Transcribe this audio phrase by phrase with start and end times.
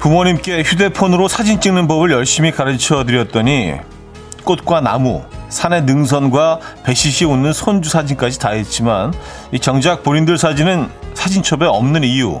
[0.00, 3.74] 부모님께 휴대폰으로 사진 찍는 법을 열심히 가르쳐 드렸더니
[4.44, 9.12] 꽃과 나무, 산의 능선과 배시시 웃는 손주 사진까지 다 했지만
[9.52, 12.40] 이 정작 본인들 사진은 사진첩에 없는 이유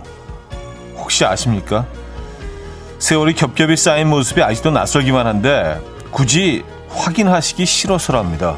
[0.96, 1.84] 혹시 아십니까?
[2.98, 5.78] 세월이 겹겹이 쌓인 모습이 아직도 낯설기만 한데
[6.10, 8.56] 굳이 확인하시기 싫어서랍니다.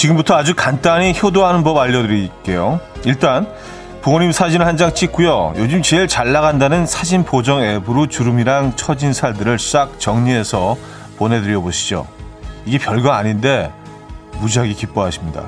[0.00, 2.80] 지금부터 아주 간단히 효도하는 법 알려드릴게요.
[3.04, 3.46] 일단
[4.00, 5.52] 부모님 사진 한 장 찍고요.
[5.58, 10.78] 요즘 제일 잘 나간다는 사진 보정 앱으로 주름이랑 처진 살들을 싹 정리해서
[11.18, 12.06] 보내드려 보시죠.
[12.64, 13.70] 이게 별거 아닌데
[14.38, 15.42] 무지하게 기뻐하십니다.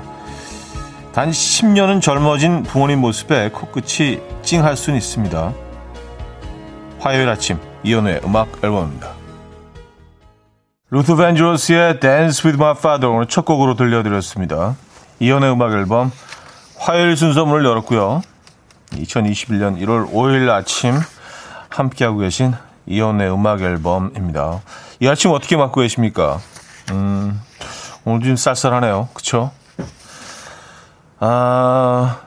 [1.15, 5.51] 단 10년은 젊어진 부모님 모습에 코끝이 찡할 수는 있습니다.
[7.01, 9.22] 화요일 아침 이연우의 음악 앨범입니다.
[10.93, 14.77] 루트 벤저스의 Dance with My Father 오늘 첫 곡으로 들려드렸습니다.
[15.21, 16.13] 이연의 음악 앨범
[16.77, 18.21] 화요일 순서 문을 열었고요.
[18.91, 20.93] 2021년 1월 5일 아침
[21.71, 22.53] 함께하고 계신
[22.85, 24.61] 이연의 음악 앨범입니다.
[25.01, 26.39] 이 아침 어떻게 맞고 계십니까?
[26.91, 27.41] 음,
[28.05, 29.09] 오늘 좀 쌀쌀하네요.
[29.15, 29.51] 그쵸?
[31.21, 32.19] 아,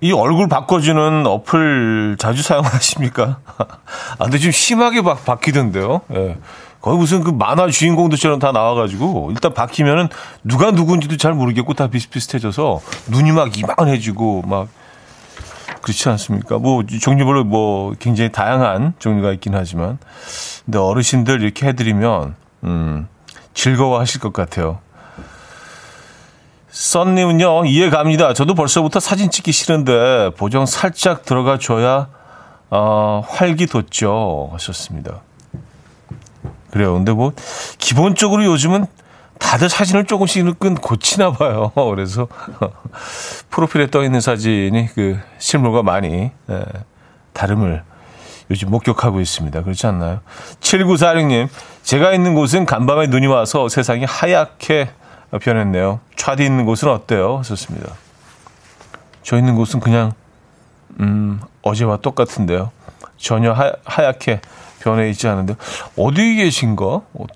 [0.00, 3.40] 이 얼굴 바꿔주는 어플 자주 사용하십니까?
[3.58, 6.00] 아, 근데 좀 심하게 바, 바뀌던데요.
[6.14, 6.38] 예.
[6.82, 10.08] 거의 무슨 그 만화 주인공들처럼 다 나와가지고 일단 바뀌면은
[10.42, 14.68] 누가 누군지도 잘 모르겠고 다 비슷비슷해져서 눈이 막 이만해지고 막
[15.80, 16.58] 그렇지 않습니까?
[16.58, 19.98] 뭐 종류별로 뭐 굉장히 다양한 종류가 있긴 하지만
[20.64, 22.34] 근데 어르신들 이렇게 해드리면
[22.64, 23.08] 음
[23.54, 24.80] 즐거워하실 것 같아요.
[26.70, 28.34] 썬님은요 이해 갑니다.
[28.34, 32.08] 저도 벌써부터 사진 찍기 싫은데 보정 살짝 들어가 줘야
[32.70, 35.20] 어, 활기 돋죠 하셨습니다.
[36.72, 36.94] 그래요.
[36.94, 37.32] 근데 뭐
[37.78, 38.86] 기본적으로 요즘은
[39.38, 41.70] 다들 사진을 조금씩은 고치나 봐요.
[41.94, 42.28] 그래서
[43.50, 46.64] 프로필에 떠 있는 사진이 그 실물과 많이 예,
[47.34, 47.82] 다름을
[48.50, 49.62] 요즘 목격하고 있습니다.
[49.62, 50.20] 그렇지 않나요?
[50.60, 51.48] 7946님,
[51.82, 54.90] 제가 있는 곳은 간밤에 눈이 와서 세상이 하얗게
[55.40, 56.00] 변했네요.
[56.16, 57.38] 차디 있는 곳은 어때요?
[57.38, 57.92] 하셨습니다.
[59.22, 60.12] 저 있는 곳은 그냥
[61.00, 62.70] 음, 어제와 똑같은데요.
[63.18, 64.40] 전혀 하, 하얗게
[64.82, 65.54] 변해 있지 않은데
[65.96, 66.84] 어디 계신가?
[66.84, 67.26] 어,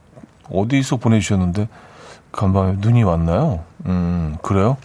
[0.50, 1.68] 어디서 보내주셨는데
[2.32, 3.64] 간밤에 눈이 왔나요?
[3.86, 4.76] 음 그래요?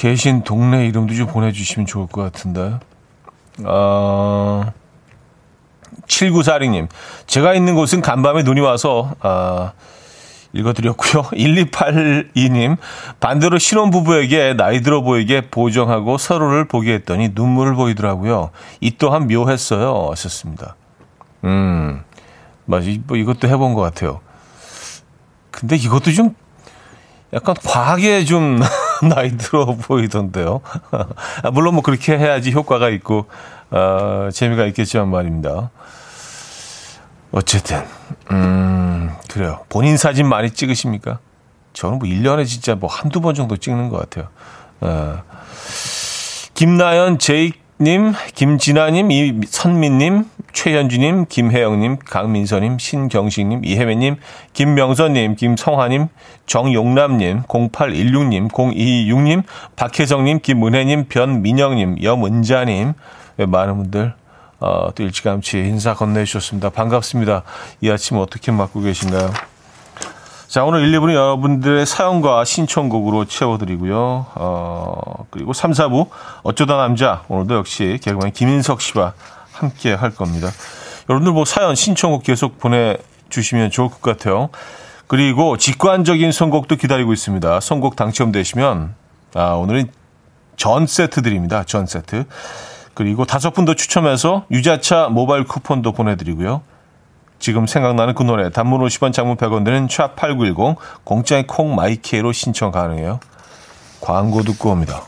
[0.00, 2.78] 계신 동네 이름도 좀 보내주시면 좋을 것 같은데.
[3.64, 4.72] 아,
[6.06, 6.88] 7942님,
[7.26, 9.72] 제가 있는 곳은 간밤에 눈이 와서, 아,
[10.52, 11.22] 읽어드렸고요.
[11.32, 12.76] 1282님,
[13.20, 18.50] 반대로 신혼부부에게 나이 들어 보이게 보정하고 서로를 보게 했더니 눈물을 보이더라고요.
[18.80, 20.08] 이 또한 묘했어요.
[20.10, 20.76] 하셨습니다.
[21.44, 22.02] 음,
[22.64, 22.90] 맞아.
[23.06, 24.20] 뭐 이것도 해본 것 같아요.
[25.50, 26.34] 근데 이것도 좀
[27.32, 28.60] 약간 과하게 좀
[29.08, 30.60] 나이 들어 보이던데요.
[31.42, 33.26] 아, 물론 뭐 그렇게 해야지 효과가 있고,
[33.70, 35.70] 어, 재미가 있겠지만 말입니다.
[37.32, 37.84] 어쨌든,
[38.30, 39.64] 음, 그래요.
[39.68, 41.18] 본인 사진 많이 찍으십니까?
[41.72, 44.28] 저는 뭐 1년에 진짜 뭐 한두 번 정도 찍는 것 같아요.
[44.80, 45.22] 어.
[46.54, 54.16] 김나연 제이님, 김진아님, 이선민님, 최현주님, 김혜영님, 강민서님, 신경식님, 이혜매님,
[54.52, 56.08] 김명선님, 김성화님,
[56.46, 59.44] 정용남님, 0816님, 026님,
[59.76, 62.94] 박혜정님, 김은혜님, 변민영님, 염은자님,
[63.38, 64.14] 많은 분들
[64.60, 66.70] 어, 또 일찌감치 인사 건네주셨습니다.
[66.70, 67.42] 반갑습니다.
[67.80, 69.32] 이 아침 어떻게 맞고 계신가요?
[70.48, 74.26] 자, 오늘 1, 2부는 여러분들의 사연과 신청곡으로 채워드리고요.
[74.34, 76.08] 어, 그리고 3, 4부
[76.42, 79.14] 어쩌다 남자 오늘도 역시 개그맨 김인석 씨와
[79.52, 80.50] 함께 할 겁니다.
[81.08, 84.50] 여러분들 뭐 사연, 신청곡 계속 보내주시면 좋을 것 같아요.
[85.06, 87.60] 그리고 직관적인 선곡도 기다리고 있습니다.
[87.60, 88.94] 선곡 당첨되시면
[89.34, 89.90] 아, 오늘은
[90.56, 91.64] 전 세트 드립니다.
[91.64, 92.26] 전 세트.
[93.00, 96.60] 그리고 다섯 분도 추첨해서 유자차 모바일 쿠폰도 보내드리고요.
[97.38, 103.18] 지금 생각나는 그 노래 단문 50원 장문 100원 되는 샵8910 공짜의 콩 마이케로 신청 가능해요.
[104.02, 105.04] 광고 듣고 옵니다.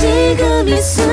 [0.00, 1.09] 지금 이 순간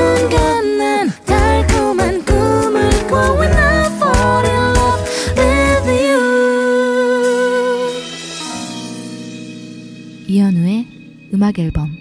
[11.38, 11.95] 음악 앨범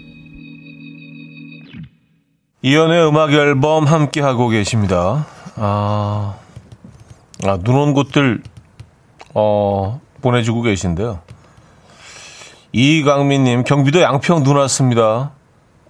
[2.63, 5.27] 이연의 음악 앨범 함께 하고 계십니다.
[5.55, 6.33] 아,
[7.45, 8.41] 아, 눈온 곳들,
[9.35, 11.19] 어, 보내주고 계신데요.
[12.71, 15.33] 이강민님, 경기도 양평 눈 왔습니다.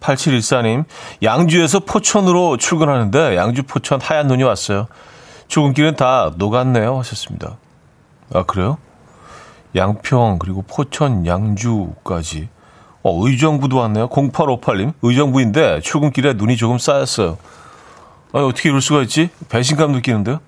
[0.02, 0.84] 8714님,
[1.24, 4.88] 양주에서 포천으로 출근하는데 양주 포천 하얀 눈이 왔어요.
[5.48, 7.00] 출근길은 다 녹았네요.
[7.00, 7.56] 하셨습니다.
[8.34, 8.78] 아, 그래요?
[9.74, 12.50] 양평, 그리고 포천, 양주까지.
[13.08, 14.10] 어, 의정부도 왔네요.
[14.10, 17.38] 0858님, 의정부인데 출근길에 눈이 조금 쌓였어요.
[18.34, 19.30] 아니, 어떻게 이럴 수가 있지?
[19.48, 20.42] 배신감 느끼는데요?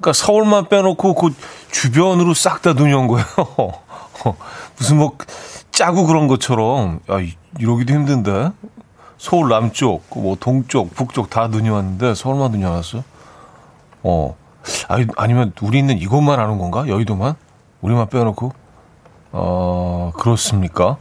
[0.00, 1.34] 그러니까 서울만 빼놓고 그
[1.70, 3.26] 주변으로 싹 다 눈이 온 거예요.
[4.78, 5.12] 무슨 뭐
[5.72, 7.18] 짜고 그런 것처럼 야,
[7.58, 8.50] 이러기도 힘든데
[9.18, 13.02] 서울 남쪽, 뭐 동쪽, 북쪽 다 눈이 왔는데 서울만 눈이 왔어.
[14.02, 14.36] 어,
[14.88, 16.88] 아니 아니면 우리 있는 이곳만 아는 건가?
[16.88, 17.34] 여의도만?
[17.82, 18.52] 우리만 빼놓고?
[19.32, 20.96] 어 그렇습니까?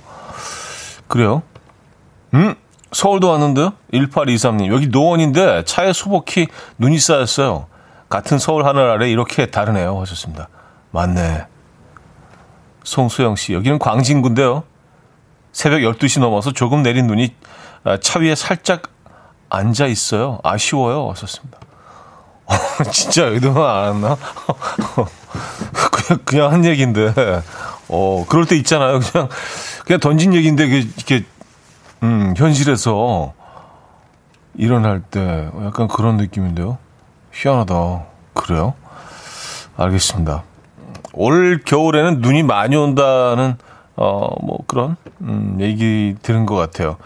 [1.10, 1.42] 그래요?
[2.34, 2.56] 음?
[2.92, 3.74] 서울도 왔는데요?
[3.94, 4.72] 1823님.
[4.74, 6.48] 여기 노원인데 차에 소복히
[6.78, 7.68] 눈이 쌓였어요.
[8.08, 10.00] 같은 서울 하늘 아래 이렇게 다르네요.
[10.00, 10.48] 하셨습니다.
[10.92, 11.46] 맞네.
[12.84, 13.54] 송수영 씨.
[13.54, 14.64] 여기는 광진구인데요.
[15.52, 17.34] 새벽 12시 넘어서 조금 내린 눈이
[17.84, 18.84] 아, 차 위에 살짝
[19.50, 20.40] 앉아 있어요.
[20.44, 21.10] 아쉬워요.
[21.10, 21.58] 하셨습니다.
[22.92, 24.18] 진짜 의도만 안 왔나?
[25.92, 27.14] 그냥, 그냥 한 얘기인데.
[27.90, 29.00] 어, 그럴 때 있잖아요.
[29.12, 29.30] 그냥,
[29.86, 31.26] 그냥 던진 얘기인데, 이렇게,
[32.04, 33.34] 음, 현실에서
[34.56, 36.78] 일어날 때 약간 그런 느낌인데요.
[37.34, 38.04] 희한하다.
[38.34, 38.74] 그래요?
[39.78, 40.44] 알겠습니다.
[41.14, 43.56] 올 겨울에는 눈이 많이 온다는,
[43.96, 46.98] 어, 뭐 그런, 음, 얘기 들은 것 같아요.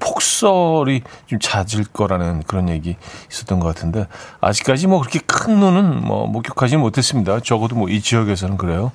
[0.00, 2.96] 폭설이 좀 잦을 거라는 그런 얘기
[3.30, 4.06] 있었던 것 같은데
[4.40, 7.40] 아직까지 뭐 그렇게 큰 눈은 뭐 목격하지 못했습니다.
[7.40, 8.92] 적어도 뭐 이 지역에서는 그래요.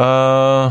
[0.00, 0.70] 아,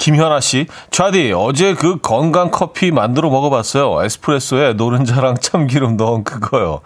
[0.00, 4.04] 김현아 씨, 차디 어제 그 건강 커피 만들어 먹어봤어요.
[4.04, 6.80] 에스프레소에 노른자랑 참기름 넣은 그거요.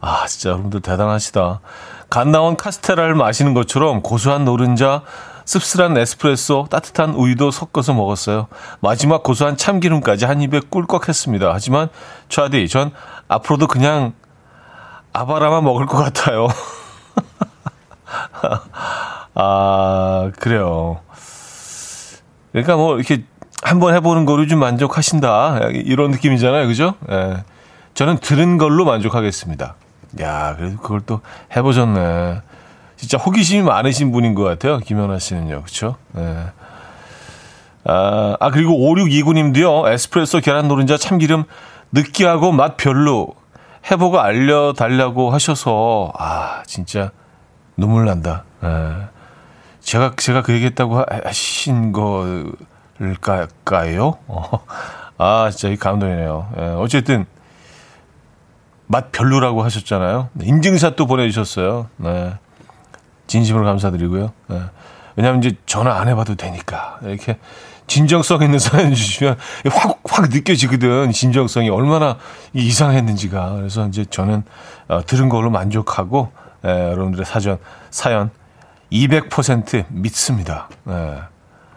[0.00, 1.60] 아 진짜 여러분들 대단하시다.
[2.08, 5.02] 갓 나온 카스테라를 마시는 것처럼 고소한 노른자,
[5.44, 8.46] 씁쓸한 에스프레소, 따뜻한 우유도 섞어서 먹었어요.
[8.78, 11.50] 마지막 고소한 참기름까지 한 입에 꿀꺽했습니다.
[11.52, 11.88] 하지만
[12.28, 12.92] 차디, 전
[13.26, 14.12] 앞으로도 그냥
[15.12, 16.46] 아바라만 먹을 것 같아요.
[19.38, 21.00] 아, 그래요.
[22.52, 23.24] 그러니까 뭐 이렇게
[23.62, 25.58] 한번 해보는 거로 좀 만족하신다.
[25.72, 26.66] 이런 느낌이잖아요.
[26.66, 26.94] 그죠?
[27.10, 27.44] 예.
[27.92, 29.74] 저는 들은 걸로 만족하겠습니다.
[30.20, 31.20] 야, 그래도 그걸 또
[31.54, 32.40] 해보셨네.
[32.96, 34.78] 진짜 호기심이 많으신 분인 것 같아요.
[34.78, 35.62] 김연아 씨는요.
[35.64, 35.96] 그쵸?
[36.16, 36.46] 예.
[37.84, 39.92] 아, 아, 그리고 5629님도요.
[39.92, 41.44] 에스프레소 계란 노른자 참기름
[41.92, 43.34] 느끼하고 맛 별로
[43.90, 47.10] 해보고 알려달라고 하셔서, 아, 진짜
[47.76, 48.44] 눈물 난다.
[48.64, 49.15] 예.
[49.86, 54.18] 제가, 제가 그 얘기했다고 하신 걸까요?
[54.26, 54.64] 어.
[55.16, 56.48] 아, 진짜 이 감동이네요.
[56.58, 56.62] 예.
[56.76, 57.24] 어쨌든,
[58.88, 60.30] 맛 별로라고 하셨잖아요.
[60.42, 61.88] 인증샷 도 보내주셨어요.
[61.98, 62.34] 네.
[63.28, 64.32] 진심으로 감사드리고요.
[64.48, 64.60] 네.
[65.14, 67.38] 왜냐하면 이제 전화 안 해봐도 되니까 이렇게
[67.86, 69.36] 진정성 있는 사연 주시면
[69.70, 71.12] 확, 확 느껴지거든.
[71.12, 72.18] 진정성이 얼마나
[72.54, 73.52] 이상했는지가.
[73.52, 74.42] 그래서 이제 저는
[74.88, 76.32] 어, 들은 걸로 만족하고,
[76.64, 77.58] 예, 여러분들의 사전,
[77.90, 78.30] 사연
[78.92, 80.68] 200% 믿습니다.
[80.88, 81.18] 예,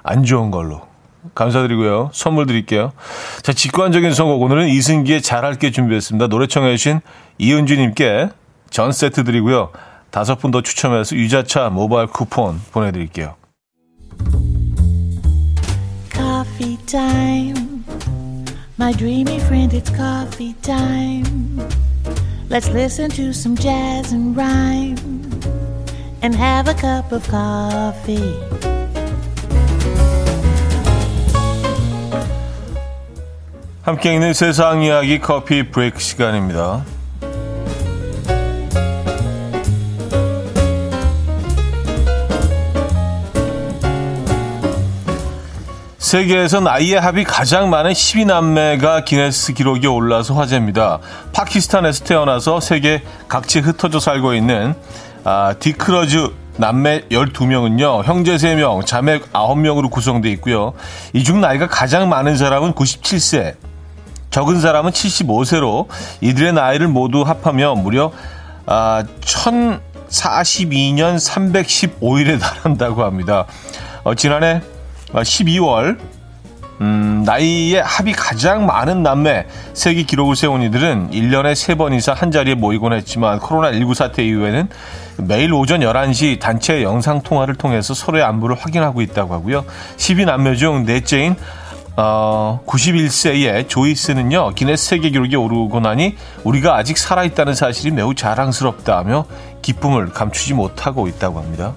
[0.04, 0.88] 안 좋은 걸로.
[1.36, 2.12] 감사드리고요.
[2.14, 2.94] 선물 드릴게요.
[3.42, 4.42] 자, 직관적인 선곡.
[4.42, 6.28] 오늘은 이승기의 잘할게 준비했습니다.
[6.28, 7.02] 노래 청해주신
[7.38, 8.30] 이은주님께
[8.70, 9.72] 전 세트 드리고요.
[10.12, 13.36] 다섯 분 더 추첨해서 유자차 모바일 쿠폰 보내드릴게요.
[16.12, 16.80] Coffee.
[18.80, 21.60] My dreamy friend, it's coffee time.
[22.50, 25.19] Let's listen to some jazz and rhyme
[26.22, 28.36] and have a cup of coffee.
[33.84, 36.84] 함께 있는 세상 이야기 커피 브레이크 시간입니다.
[46.10, 51.00] 세계에서 나이의 합이 가장 많은 12남매가 기네스 기록에 올라서 화제입니다.
[51.34, 54.74] 파키스탄에서 태어나서 세계 각지에 흩어져 살고 있는
[55.24, 60.74] 아, 디크러즈 남매 12명은요, 형제 3명, 자매 9명으로 구성되어 있고요.
[61.14, 63.56] 이 중 나이가 가장 많은 사람은 97세,
[64.30, 65.88] 적은 사람은 75세로
[66.22, 68.12] 이들의 나이를 모두 합하면 무려
[68.66, 73.46] 아, 1042년 315일에 달한다고 합니다.
[74.04, 74.62] 어, 지난해
[75.14, 75.98] 12월
[76.82, 82.94] 음, 나이에 합이 가장 많은 남매 세계 기록을 세운 이들은 1년에 3번 이상 한자리에 모이곤
[82.94, 84.70] 했지만 코로나19 사태 이후에는
[85.18, 89.66] 매일 오전 11시 단체 영상통화를 통해서 서로의 안부를 확인하고 있다고 하고요.
[89.98, 91.36] 12남매 중 넷째인
[91.98, 99.26] 어, 91세의 조이스는요, 기네스 세계 기록에 오르고 나니 우리가 아직 살아있다는 사실이 매우 자랑스럽다며
[99.62, 101.74] 기쁨을 감추지 못하고 있다고 합니다.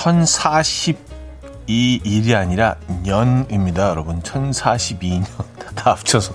[0.00, 4.22] 1042일이 아니라 년입니다, 여러분.
[4.22, 5.26] 1042년
[5.76, 6.32] 다 합쳐서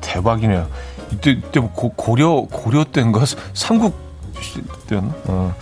[0.00, 0.66] 대박이네요.
[1.12, 3.94] 이때, 이때 뭐 고, 고려 고려 때인가 삼국
[4.86, 5.12] 때였나?
[5.26, 5.54] 어.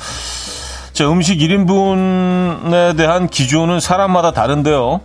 [0.93, 5.01] 자, 음식 1인분에 대한 기준은 사람마다 다른데요.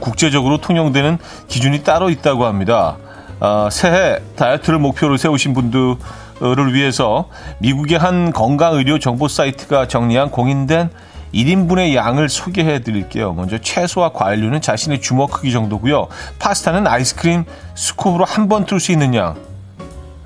[0.00, 2.98] 국제적으로 통용되는 기준이 따로 있다고 합니다.
[3.40, 7.28] 아, 새해 다이어트를 목표로 세우신 분들을 위해서
[7.60, 10.90] 미국의 한 건강의료 정보 사이트가 정리한 공인된
[11.34, 13.32] 1인분의 양을 소개해 드릴게요.
[13.32, 16.08] 먼저 채소와 과일류는 자신의 주먹 크기 정도고요.
[16.38, 17.44] 파스타는 아이스크림
[17.74, 19.36] 스쿱으로 한 번 뜰 수 있는 양.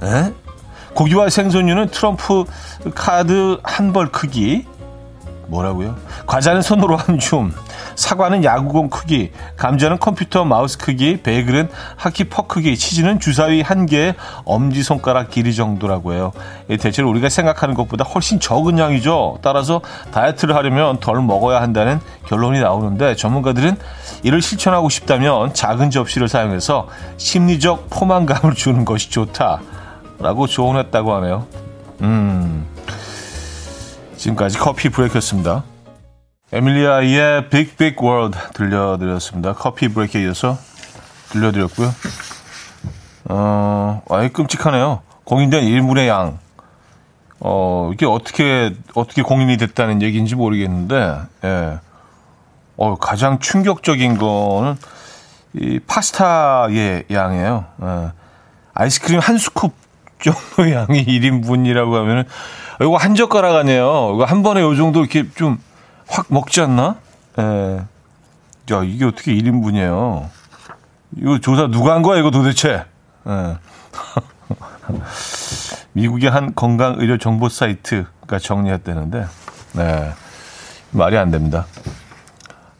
[0.02, 0.32] 에?
[0.94, 2.44] 고기와 생선류는 트럼프
[2.94, 4.66] 카드 한 벌 크기.
[5.49, 5.97] 뭐라고요?
[6.26, 7.52] 과자는 손으로 한 줌,
[7.94, 15.30] 사과는 야구공 크기, 감자는 컴퓨터 마우스 크기, 베이글은 하키퍼 크기, 치즈는 주사위 한 개의 엄지손가락
[15.30, 16.32] 길이 정도라고 해요.
[16.80, 19.38] 대체로 우리가 생각하는 것보다 훨씬 적은 양이죠.
[19.42, 19.80] 따라서
[20.12, 23.76] 다이어트를 하려면 덜 먹어야 한다는 결론이 나오는데 전문가들은
[24.22, 31.46] 이를 실천하고 싶다면 작은 접시를 사용해서 심리적 포만감을 주는 것이 좋다라고 조언했다고 하네요.
[32.02, 32.66] 음.
[34.16, 35.64] 지금까지 커피 브레이크였습니다.
[36.54, 39.54] 에밀리아의 Big Big World 들려드렸습니다.
[39.54, 40.59] 커피 브레이크에 이어서
[41.30, 41.90] 들려드렸고요.
[43.30, 45.00] 어, 아예 끔찍하네요.
[45.25, 46.38] 공인된 1인분의 양.
[47.40, 51.78] 어, 이게 어떻게, 어떻게 공인이 됐다는 얘기인지 모르겠는데, 예.
[52.76, 54.76] 어, 가장 충격적인 거는
[55.54, 57.64] 이 파스타의 양이에요.
[57.82, 58.12] 예.
[58.75, 59.73] 아이스크림 한 스쿱
[60.21, 62.25] 정도 양이 1인분이라고 하면은
[62.80, 64.12] 이거 한 젓가락 아니에요.
[64.16, 65.59] 이거 한 번에 요 정도 이렇게 좀
[66.12, 66.97] 확 먹지 않나?
[67.38, 67.85] 예.
[68.71, 70.28] 야, 이게 어떻게 1인분이에요?
[71.16, 72.85] 이거 조사 누가 한 거야, 이거 도대체?
[73.26, 73.57] 예.
[75.95, 79.25] 미국의 한 건강의료 정보 사이트가 정리했다는데,
[79.73, 80.12] 네.
[80.90, 81.66] 말이 안 됩니다.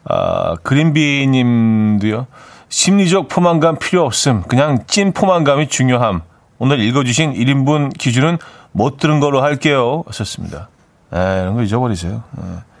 [0.05, 2.27] 아, 그린비 님도요.
[2.69, 4.43] 심리적 포만감 필요 없음.
[4.43, 6.21] 그냥 찐 포만감이 중요함.
[6.59, 8.37] 오늘 읽어주신 1인분 기준은
[8.71, 10.03] 못 들은 걸로 할게요.
[10.05, 10.69] 하셨습니다.
[11.13, 12.23] 에, 이런 거 잊어버리세요.
[12.37, 12.72] 에.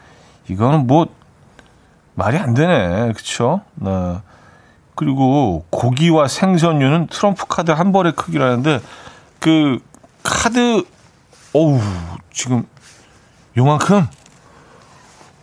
[0.49, 1.07] 이거는 뭐,
[2.15, 3.13] 말이 안 되네.
[3.13, 3.61] 그쵸?
[3.75, 4.17] 네.
[4.95, 8.79] 그리고 고기와 생선류는 트럼프 카드 한 벌의 크기라는데,
[9.39, 9.79] 그,
[10.21, 10.83] 카드,
[11.53, 11.79] 어우,
[12.31, 12.67] 지금,
[13.57, 14.07] 요만큼?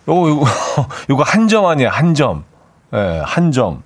[0.08, 0.46] 요거, 요거,
[1.10, 2.44] 요거 한 점 아니야, 한 점.
[2.92, 3.82] 예, 한 점.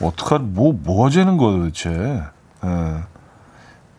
[0.00, 1.90] 어떡하, 뭐, 뭐가 되는 거야, 도대체.
[2.64, 3.02] 예.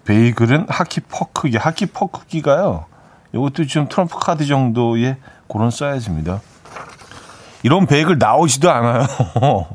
[0.05, 2.85] 베이글은 하키 퍽 크기, 하키 퍽 크기가요.
[3.33, 5.17] 이것도 지금 트럼프 카드 정도의
[5.51, 6.41] 그런 사이즈입니다.
[7.63, 9.05] 이런 베이글 나오지도 않아요.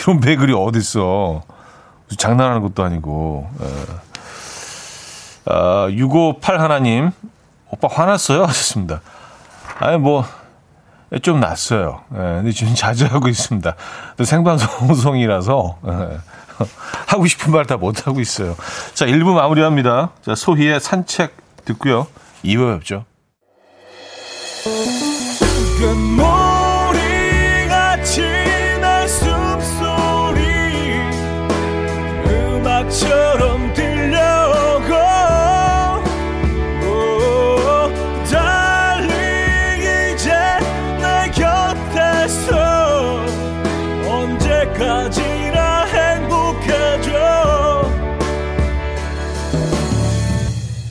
[0.00, 1.42] 이런 베이글이 어딨어.
[2.16, 3.48] 장난하는 것도 아니고.
[5.46, 7.10] 아, 658 하나님,
[7.70, 8.44] 오빠 화났어요?
[8.46, 9.00] 하셨습니다.
[9.78, 10.24] 아니, 뭐,
[11.22, 12.02] 좀 났어요.
[12.14, 13.74] 예, 근데 지금 자주 하고 있습니다.
[14.16, 15.78] 또 생방송이라서.
[15.86, 16.18] 예.
[17.06, 18.56] 하고 싶은 말 다 못하고 있어요.
[18.94, 20.10] 자, 1부 마무리합니다.
[20.24, 21.36] 자, 소희의 산책
[21.66, 22.06] 듣고요.
[22.44, 23.04] 2부 뵙죠.
[32.54, 33.56] 음악처럼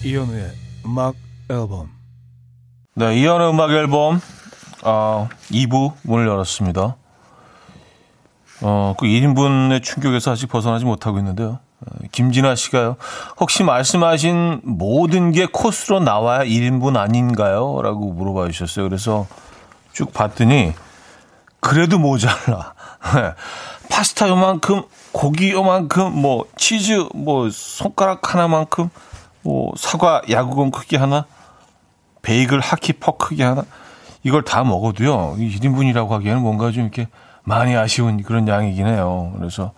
[0.06, 0.52] 이현우의
[0.86, 1.92] 음악 앨범.
[2.96, 4.22] 네, 이현우의 음악 앨범
[4.84, 6.96] 어, 2부 문을 열었습니다.
[8.62, 11.60] 어, 그 1인분의 충격에서 아직 벗어나지 못하고 있는데요.
[11.82, 12.96] 어, 김진아 씨가요.
[13.40, 17.82] 혹시 말씀하신 모든 게 코스로 나와야 1인분 아닌가요?
[17.82, 18.88] 라고 물어봐 주셨어요.
[18.88, 19.28] 그래서
[19.92, 20.74] 쭉 봤더니
[21.60, 22.74] 그래도 모자라.
[23.90, 28.90] 파스타 요만큼, 고기 요만큼, 뭐 치즈 뭐 손가락 하나만큼
[29.42, 31.26] 뭐 사과 야구공 크기 하나,
[32.26, 33.64] 베이글 하키퍼 크기 하나,
[34.24, 37.08] 이걸 다 먹어도요, 1인분이라고 하기에는 뭔가 좀 이렇게
[37.44, 39.32] 많이 아쉬운 그런 양이긴 해요.
[39.38, 39.74] 그래서,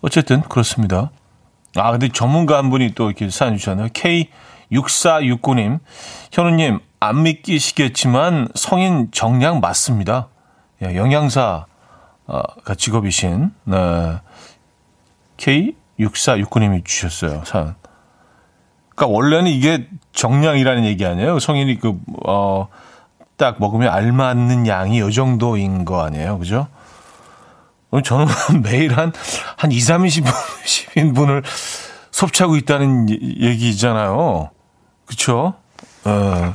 [0.00, 1.10] 어쨌든 그렇습니다.
[1.74, 3.88] 아, 근데 전문가 한 분이 또 이렇게 사연 주셨네요.
[4.70, 5.80] 6469님,
[6.30, 10.28] 현우님, 안 믿기시겠지만 성인 정량 맞습니다.
[10.82, 11.66] 예, 영양사
[12.26, 14.20] 가 직업이신, 네.
[15.36, 17.74] K6469님이 주셨어요, 사연.
[18.94, 21.38] 그러니까 원래는 이게 정량이라는 얘기 아니에요?
[21.40, 22.68] 성인이 그, 어,
[23.36, 26.38] 딱 먹으면 알맞는 양이 요 정도인 거 아니에요?
[26.38, 26.68] 그죠?
[28.02, 28.26] 저는
[28.62, 29.12] 매일 한,
[29.56, 31.42] 한 2, 30인분을
[32.10, 34.50] 섭취하고 있다는 얘기잖아요.
[35.06, 35.54] 그쵸?
[36.04, 36.54] 어,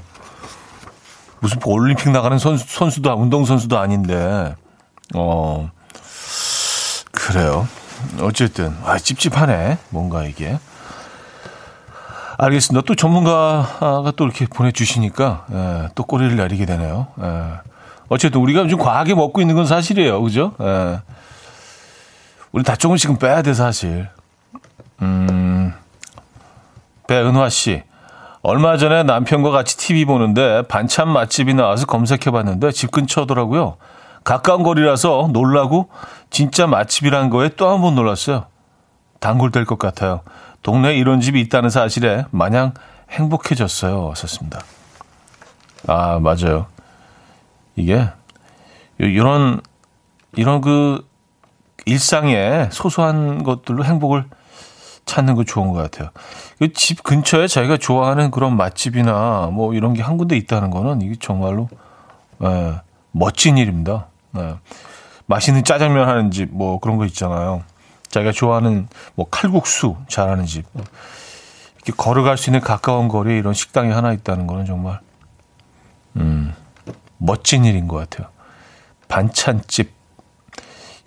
[1.39, 4.55] 무슨 올림픽 나가는 선수, 선수도, 운동선수도 아닌데,
[5.15, 5.69] 어,
[7.11, 7.67] 그래요.
[8.21, 9.77] 어쨌든, 아, 찝찝하네.
[9.89, 10.57] 뭔가 이게.
[12.41, 12.85] 알겠습니다.
[12.85, 17.07] 또 전문가가 또 이렇게 보내주시니까, 예, 또 꼬리를 내리게 되네요.
[17.21, 17.43] 예.
[18.07, 20.21] 어쨌든 우리가 좀 과하게 먹고 있는 건 사실이에요.
[20.21, 20.53] 그죠?
[20.61, 20.99] 예.
[22.53, 24.07] 우리 다 조금씩은 빼야 돼, 사실.
[25.01, 25.73] 음,
[27.07, 27.83] 배은화 씨.
[28.41, 33.75] 얼마 전에 남편과 같이 TV 보는데 반찬 맛집이 나와서 검색해 봤는데 집 근처더라고요.
[34.23, 35.89] 가까운 거리라서 놀라고
[36.29, 38.45] 진짜 맛집이란 거에 또 한 번 놀랐어요.
[39.19, 40.21] 단골 될 것 같아요.
[40.63, 42.73] 동네에 이런 집이 있다는 사실에 마냥
[43.11, 44.13] 행복해졌어요.
[44.15, 44.61] 썼습니다.
[45.87, 46.67] 아, 맞아요.
[47.75, 48.07] 이게
[48.97, 49.61] 이런
[50.35, 51.07] 이런 그
[51.85, 54.25] 일상의 소소한 것들로 행복을
[55.05, 56.09] 찾는 거 좋은 것 같아요.
[56.59, 61.67] 그집 근처에 자기가 좋아하는 그런 맛집이나 뭐 이런 게 한 군데 있다는 거는 이게 정말로
[62.43, 62.79] 예,
[63.11, 64.07] 멋진 일입니다.
[64.37, 64.55] 예.
[65.25, 67.63] 맛있는 짜장면 하는 집 뭐 그런 거 있잖아요.
[68.09, 70.65] 자기가 좋아하는 뭐 칼국수 잘하는 집
[71.75, 74.99] 이렇게 걸어갈 수 있는 가까운 거리에 이런 식당이 하나 있다는 거는 정말
[76.15, 76.53] 음,
[77.17, 78.29] 멋진 일인 것 같아요.
[79.07, 79.99] 반찬집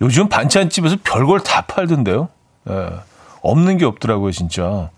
[0.01, 2.27] 요즘 반찬집에서 별걸 다 팔던데요.
[2.69, 2.89] 예.
[3.41, 4.89] 없는 게 없더라고요, 진짜.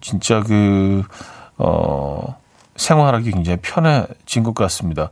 [0.00, 1.02] 진짜 그,
[1.56, 2.38] 어,
[2.76, 5.10] 생활하기 굉장히 편해진 것 같습니다.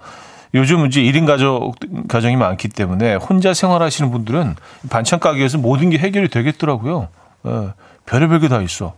[0.54, 1.74] 요즘 이제 1인 가족,
[2.08, 4.56] 가정이 많기 때문에 혼자 생활하시는 분들은
[4.90, 7.08] 반찬 가게에서 모든 게 해결이 되겠더라고요.
[7.46, 7.72] 예,
[8.06, 8.94] 별의별 게 다 있어.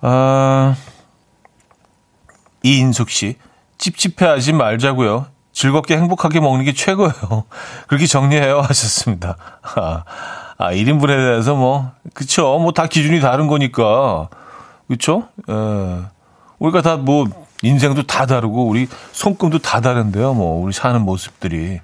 [0.00, 0.76] 아,
[2.62, 3.36] 이인숙 씨,
[3.78, 5.26] 찝찝해하지 말자고요.
[5.52, 7.12] 즐겁게 행복하게 먹는 게 최고예요.
[7.86, 9.36] 그렇게 정리해요 하셨습니다.
[9.76, 10.04] 아,
[10.58, 14.28] 아 1인분에 대해서 뭐 그쵸 뭐 다 기준이 다른 거니까
[14.88, 15.28] 그쵸?
[15.48, 16.02] 예.
[16.58, 17.26] 우리가 다 뭐
[17.64, 20.34] 인생도 다 다르고 우리 손금도 다 다른데요.
[20.34, 21.80] 뭐 우리 사는 모습들이.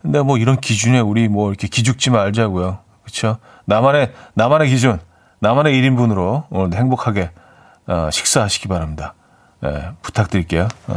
[0.00, 2.78] 근데 뭐 이런 기준에 우리 뭐 이렇게 기죽지 말자고요.
[3.04, 3.38] 그쵸?
[3.64, 5.00] 나만의 나만의 기준,
[5.40, 7.30] 나만의 1인분으로 오늘 행복하게
[7.86, 9.14] 어, 식사하시기 바랍니다.
[9.64, 10.68] 예, 부탁드릴게요.
[10.86, 10.96] 어.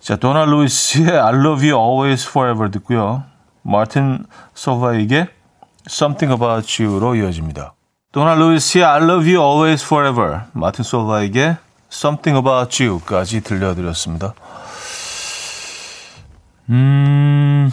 [0.00, 3.24] 자, 도나 루이스의 I Love You Always Forever 듣고요.
[3.62, 5.28] 마틴 소바에게
[5.88, 7.74] Something About You로 이어집니다.
[8.10, 11.56] 도나 루이스의 I Love You Always Forever, 마틴 소바에게
[11.92, 14.34] Something About You까지 들려드렸습니다.
[16.70, 17.70] 음,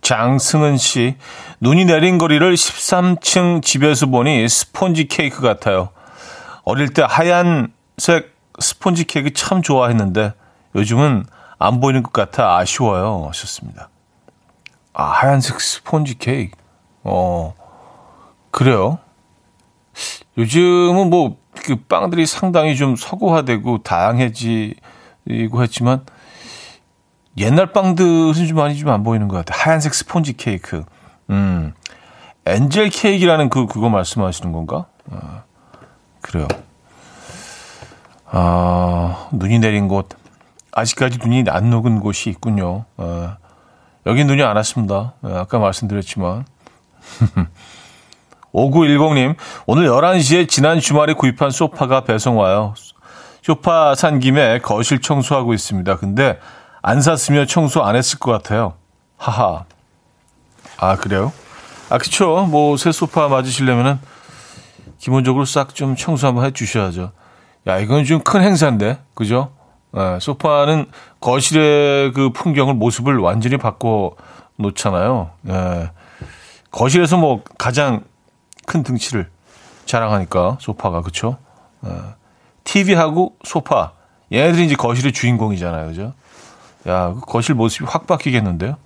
[0.00, 1.16] 장승은 씨,
[1.60, 5.90] 눈이 내린 거리를 13층 집에서 보니 스폰지 케이크 같아요.
[6.64, 10.32] 어릴 때 하얀색 스폰지 케이크 참 좋아했는데
[10.74, 11.26] 요즘은
[11.58, 13.26] 안 보이는 것 같아 아쉬워요.
[13.28, 13.90] 하셨습니다.
[14.94, 16.56] 아, 하얀색 스폰지 케이크.
[17.02, 17.54] 어,
[18.50, 18.98] 그래요.
[20.38, 26.04] 요즘은 뭐, 그 빵들이 상당히 좀 서구화되고 다양해지고 했지만,
[27.36, 29.60] 옛날 빵들은 좀 많이 좀 안 보이는 것 같아요.
[29.60, 30.84] 하얀색 스폰지 케이크.
[31.30, 31.72] 음,
[32.46, 34.86] 엔젤 케이크라는 그, 그거 말씀하시는 건가?
[35.10, 35.42] 아,
[36.20, 36.46] 그래요.
[38.26, 40.08] 아, 눈이 내린 곳.
[40.72, 42.84] 아직까지 눈이 안 녹은 곳이 있군요.
[42.96, 43.36] 아,
[44.06, 45.14] 여기 눈이 안 왔습니다.
[45.22, 46.44] 아, 아까 말씀드렸지만.
[48.54, 49.34] 5910님,
[49.66, 52.74] 오늘 11시에 지난 주말에 구입한 소파가 배송 와요.
[53.42, 55.96] 소파 산 김에 거실 청소하고 있습니다.
[55.96, 56.38] 근데
[56.80, 58.74] 안 샀으면 청소 안 했을 것 같아요.
[59.16, 59.64] 하하.
[60.78, 61.32] 아, 그래요?
[61.90, 62.46] 아, 그쵸.
[62.48, 63.98] 뭐, 새 소파 맞으시려면은
[64.98, 67.10] 기본적으로 싹 좀 청소 한번 해 주셔야죠.
[67.66, 69.50] 야, 이건 좀 큰 행사인데, 그죠?
[69.96, 70.86] 예, 소파는
[71.20, 74.16] 거실의 그 풍경을 모습을 완전히 바꿔
[74.56, 75.30] 놓잖아요.
[75.48, 75.90] 예,
[76.70, 78.02] 거실에서 뭐 가장
[78.66, 79.30] 큰 등치를
[79.86, 81.38] 자랑하니까 소파가 그쵸?
[81.86, 81.90] 예,
[82.64, 83.92] TV하고 소파
[84.32, 86.14] 얘네들이 이제 거실의 주인공이잖아요, 그죠?
[86.88, 88.76] 야, 그 거실 모습이 확 바뀌겠는데요?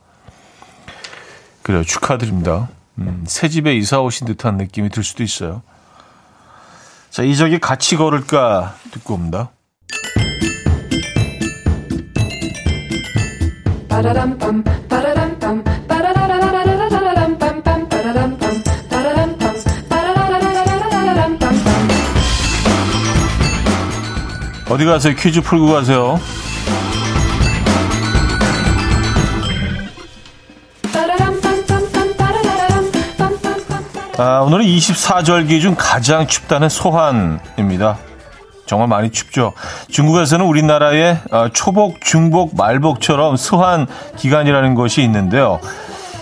[1.62, 2.68] 그래요, 축하드립니다.
[2.98, 5.62] 음, 새 집에 이사 오신 듯한 느낌이 들 수도 있어요.
[7.10, 9.50] 자, 이적이 같이 걸을까 듣고 옵니다.
[24.70, 25.14] 어디 가세요?
[25.14, 26.20] 퀴즈 풀고 가세요.
[34.18, 37.98] 아, 오늘은 24절기 중 가장 춥다는 소환입니다.
[38.66, 39.54] 정말 많이 춥죠.
[39.90, 45.60] 중국에서는 우리나라의 어, 초복, 중복, 말복처럼 소환 기간이라는 것이 있는데요.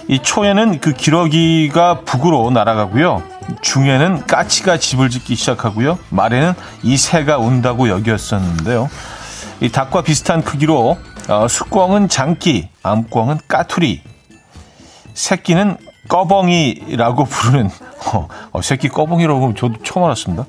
[0.09, 3.36] 이 초에는 그 기러기가 북으로 날아가고요.
[3.63, 5.99] 중에는 까치가 집을 짓기 시작하고요.
[6.11, 8.89] 말에는 이 새가 온다고 여겼었는데요.
[9.61, 14.03] 이 닭과 비슷한 크기로 어, 숙광은 장기, 암광은 까투리,
[15.15, 15.77] 새끼는
[16.09, 17.71] 꺼벙이라고 부르는
[18.13, 20.45] 어, 어, 새끼 꺼벙이라고 저도 처음 알았습니다.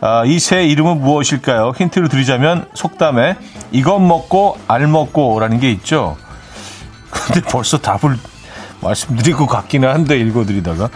[0.00, 1.72] 아, 이새 이름은 무엇일까요?
[1.76, 3.36] 힌트를 드리자면 속담에
[3.72, 6.16] 이것 먹고 알 먹고라는 게 있죠.
[7.10, 8.18] 근데 벌써 답을
[8.80, 10.90] 말씀드리고 같기는 한데 읽어드리다가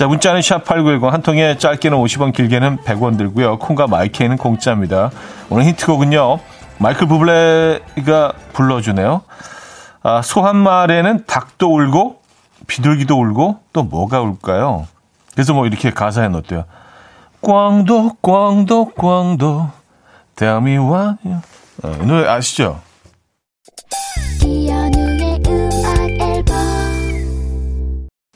[0.00, 3.58] 자 문자는 샵8910 한 통에 짧게는 50원 길게는 100원 들고요.
[3.58, 5.10] 콩과 마이케이는 공짜입니다.
[5.50, 6.38] 오늘 힌트곡은요.
[6.78, 9.20] 마이클 부블레가 불러주네요.
[10.02, 12.22] 아, 소한말에는 닭도 울고
[12.66, 14.88] 비둘기도 울고 또 뭐가 울까요?
[15.34, 16.64] 그래서 뭐 이렇게 가사에 넣었대요.
[17.42, 19.68] 꽝도 꽝도 꽝도
[20.34, 21.18] 대미와
[21.82, 22.80] 어, 이 노래 아시죠?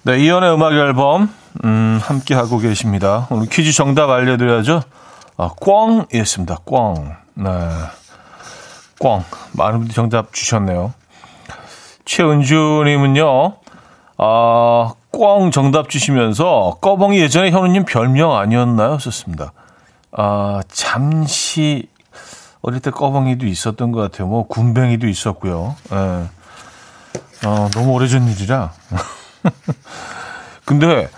[0.03, 1.31] 네, 이연의 음악 앨범
[1.65, 3.27] 음, 함께 하고 계십니다.
[3.31, 4.83] 오늘 퀴즈 정답 알려드려야죠.
[5.37, 6.59] 아, 꽝이었습니다.
[6.67, 7.17] 꽝.
[7.35, 7.51] 네,
[9.01, 9.25] 꽝.
[9.53, 10.93] 많은 분들이 정답 주셨네요.
[12.05, 13.55] 최은주님은요.
[14.19, 18.99] 아, 꽝 정답 주시면서 꺼벙이 예전에 현우님 별명 아니었나요?
[18.99, 19.53] 썼습니다.
[20.13, 21.89] 아, 잠시
[22.61, 24.29] 어릴 때 꺼벙이도 있었던 것 같아요.
[24.29, 25.77] 뭐 군뱅이도 있었고요.
[25.93, 25.97] 예.
[27.47, 28.73] 어, 너무 오래전 일이라.
[30.65, 31.09] 근데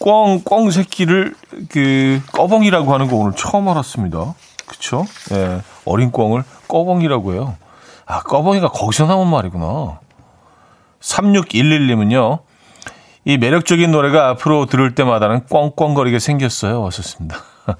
[0.00, 1.34] 꽝, 꽝 새끼를
[1.68, 4.34] 그 꺼벙이라고 하는 거 오늘 처음 알았습니다.
[4.66, 5.04] 그쵸?
[5.32, 5.60] 예.
[5.84, 7.56] 어린 꽝을 꺼벙이라고 해요.
[8.06, 10.00] 아, 꺼벙이가 거기서 나온 말이구나.
[11.00, 12.40] 3611님은요.
[13.24, 16.82] 이 매력적인 노래가 앞으로 들을 때마다는 꽝꽝거리게 생겼어요.
[16.82, 17.36] 왔었습니다.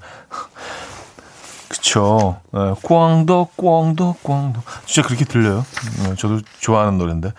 [1.67, 2.37] 그쵸.
[2.51, 4.61] 네, 꽝도, 꽝도, 꽝도.
[4.85, 5.65] 진짜 그렇게 들려요.
[6.03, 7.33] 네, 저도 좋아하는 노래인데.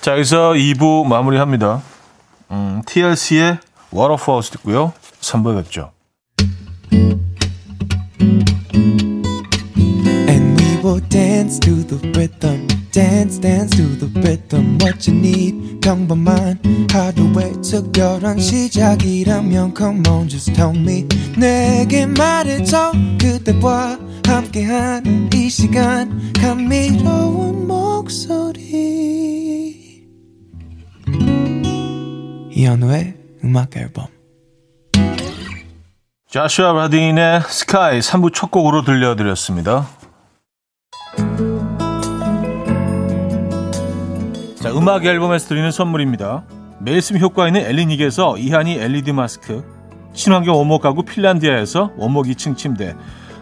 [0.00, 1.82] 자, 여기서 2부 마무리합니다.
[2.54, 3.58] 음, TLC의
[3.92, 4.92] Waterfalls 듣고요.
[5.20, 5.90] 3부에 뵙죠.
[11.10, 12.66] Dance to the rhythm.
[12.94, 16.60] dance dance to the rhythm what you need 평범한
[16.92, 21.04] 하루의 특별한 시작이라면 come on just tell me
[21.36, 28.74] 내게 말해줘 그대와 함께한 이 시간 감미로운 목소리
[32.56, 34.06] 이현우의 음악 앨범
[36.30, 39.88] 자슈아 라딘의 Sky 3부 첫 곡으로 들려드렸습니다.
[44.60, 46.44] 자, 음악 앨범에서 드리는 선물입니다.
[46.78, 49.64] 매일 쓰 효과 있는 엘리닉에서 이하니 LED 마스크,
[50.12, 52.94] 친환경 원목 가구 핀란디아에서 원목 2층 침대,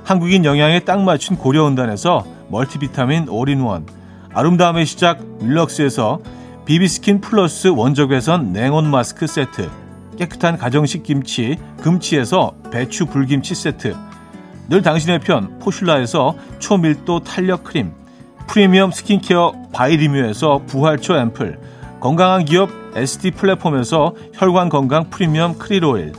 [0.05, 3.87] 한국인 영양에 딱 맞춘 고려은단에서 멀티비타민 올인원,
[4.33, 6.19] 아름다움의 시작 윌럭스에서
[6.65, 9.69] 비비스킨 플러스 원적외선 냉온 마스크 세트,
[10.17, 13.97] 깨끗한 가정식 김치 금치에서 배추 불김치 세트,
[14.69, 17.93] 늘 당신의 편 포슐라에서 초밀도 탄력 크림,
[18.47, 21.59] 프리미엄 스킨케어 바이리뮤에서 부활초 앰플,
[21.99, 26.13] 건강한 기업 SD 플랫폼에서 혈관 건강 프리미엄 크릴 오일,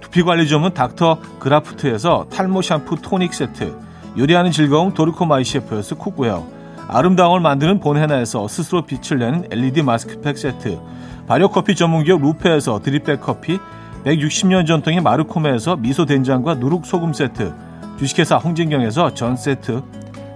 [0.00, 3.78] 두피 관리 전문 닥터 그라프트에서 탈모 샴푸 토닉 세트,
[4.16, 6.59] 요리하는 즐거움 도르코 마이 셰프에서 cookware,
[6.92, 10.80] 아름다움을 만드는 본헤나에서 스스로 빛을 내는 LED 마스크팩 세트,
[11.28, 13.60] 발효커피 전문기업 루페에서 drip bag 커피,
[14.04, 17.54] 160년 전통의 마르코메에서 미소 된장과 누룩 소금 세트,
[17.98, 19.82] 주식회사 홍진경에서 전 세트,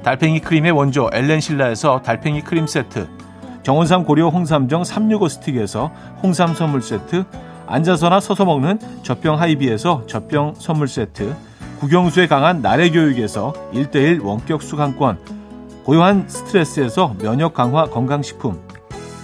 [0.05, 3.09] 달팽이 크림의 원조 엘렌실라에서 달팽이 크림 세트,
[3.64, 5.90] 정원삼 고려 홍삼정 365 스틱에서
[6.23, 7.25] 홍삼 선물 세트,
[7.67, 11.35] 앉아서나 서서 먹는 젖병 하이비에서 젖병 선물 세트,
[11.81, 15.44] 국영수에 강한 나래 교육에서 1대1 원격 수강권,
[15.85, 18.59] 고요한 스트레스에서 면역 강화 건강식품,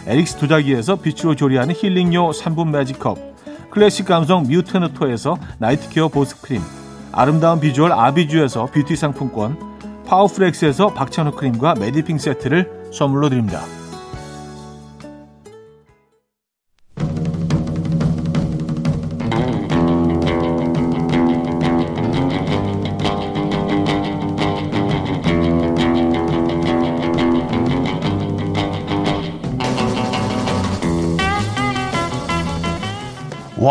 [0.07, 6.61] 에릭스 도자기에서 빛으로 조리하는 힐링요 3분 매직컵, 클래식 감성 뮤테너토에서 night care 보습크림,
[7.13, 9.59] 아름다운 비주얼 아비주에서 뷰티 상품권,
[10.07, 13.63] 파워프렉스에서 박찬호 크림과 메디핑 세트를 선물로 드립니다.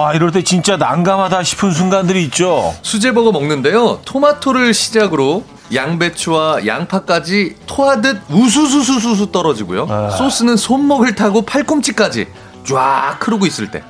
[0.10, 2.74] 와, 이럴 때 진짜 난감하다 싶은 순간들이 있죠.
[2.82, 4.00] 수제버거 먹는데요.
[4.06, 9.86] 토마토를 시작으로 양배추와 양파까지 토하듯 우수수수수수 떨어지고요.
[9.88, 10.10] 아.
[10.10, 12.26] 소스는 손목을 타고 팔꿈치까지
[12.63, 13.84] 쫙 흐르고 있을 때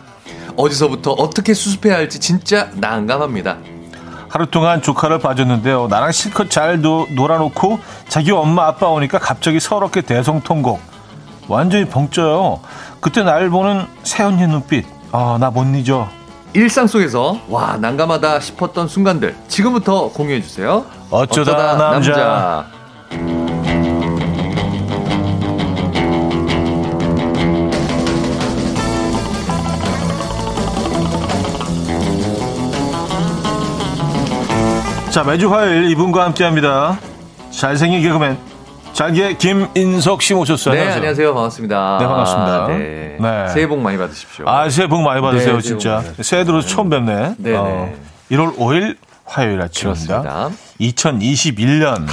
[0.58, 3.58] 어디서부터 어떻게 수습해야 할지 진짜 난감합니다.
[4.28, 5.88] 하루 동안 조카를 봐줬는데요.
[5.88, 7.80] 나랑 실컷 잘 노, 놀아놓고
[8.10, 10.82] 자기 엄마 아빠 오니까 갑자기 서럽게 대성통곡.
[11.48, 12.60] 완전히 벙쪄요.
[13.00, 14.99] 그때 날 보는 새언니 눈빛.
[15.12, 16.08] 아, 나 못 잊어.
[16.54, 20.86] 일상 속에서 와 난감하다 싶었던 순간들 지금부터 공유해 주세요.
[21.12, 22.66] 어쩌다 남자.
[35.12, 37.00] 자, 매주 화요일 이분과 함께 합니다.
[37.52, 38.49] 잘생긴 개그맨.
[39.00, 40.76] 잘게 김인석 씨 모셨어요.
[40.76, 41.98] 네 안녕하세요 반갑습니다.
[42.02, 42.66] 네, 반갑습니다.
[42.66, 43.18] 아, 네.
[43.18, 43.48] 네.
[43.48, 44.46] 새해 복 많이 받으십시오.
[44.46, 46.04] 아, 새해 복 많이 받으세요, 네, 진짜.
[46.20, 47.36] 새해 들어서 처음 뵙네.
[47.38, 47.96] 네, 어, 네.
[48.36, 50.22] 1월 5일 화요일 아침입니다.
[50.22, 50.50] 그렇습니다.
[50.82, 52.08] 2021년.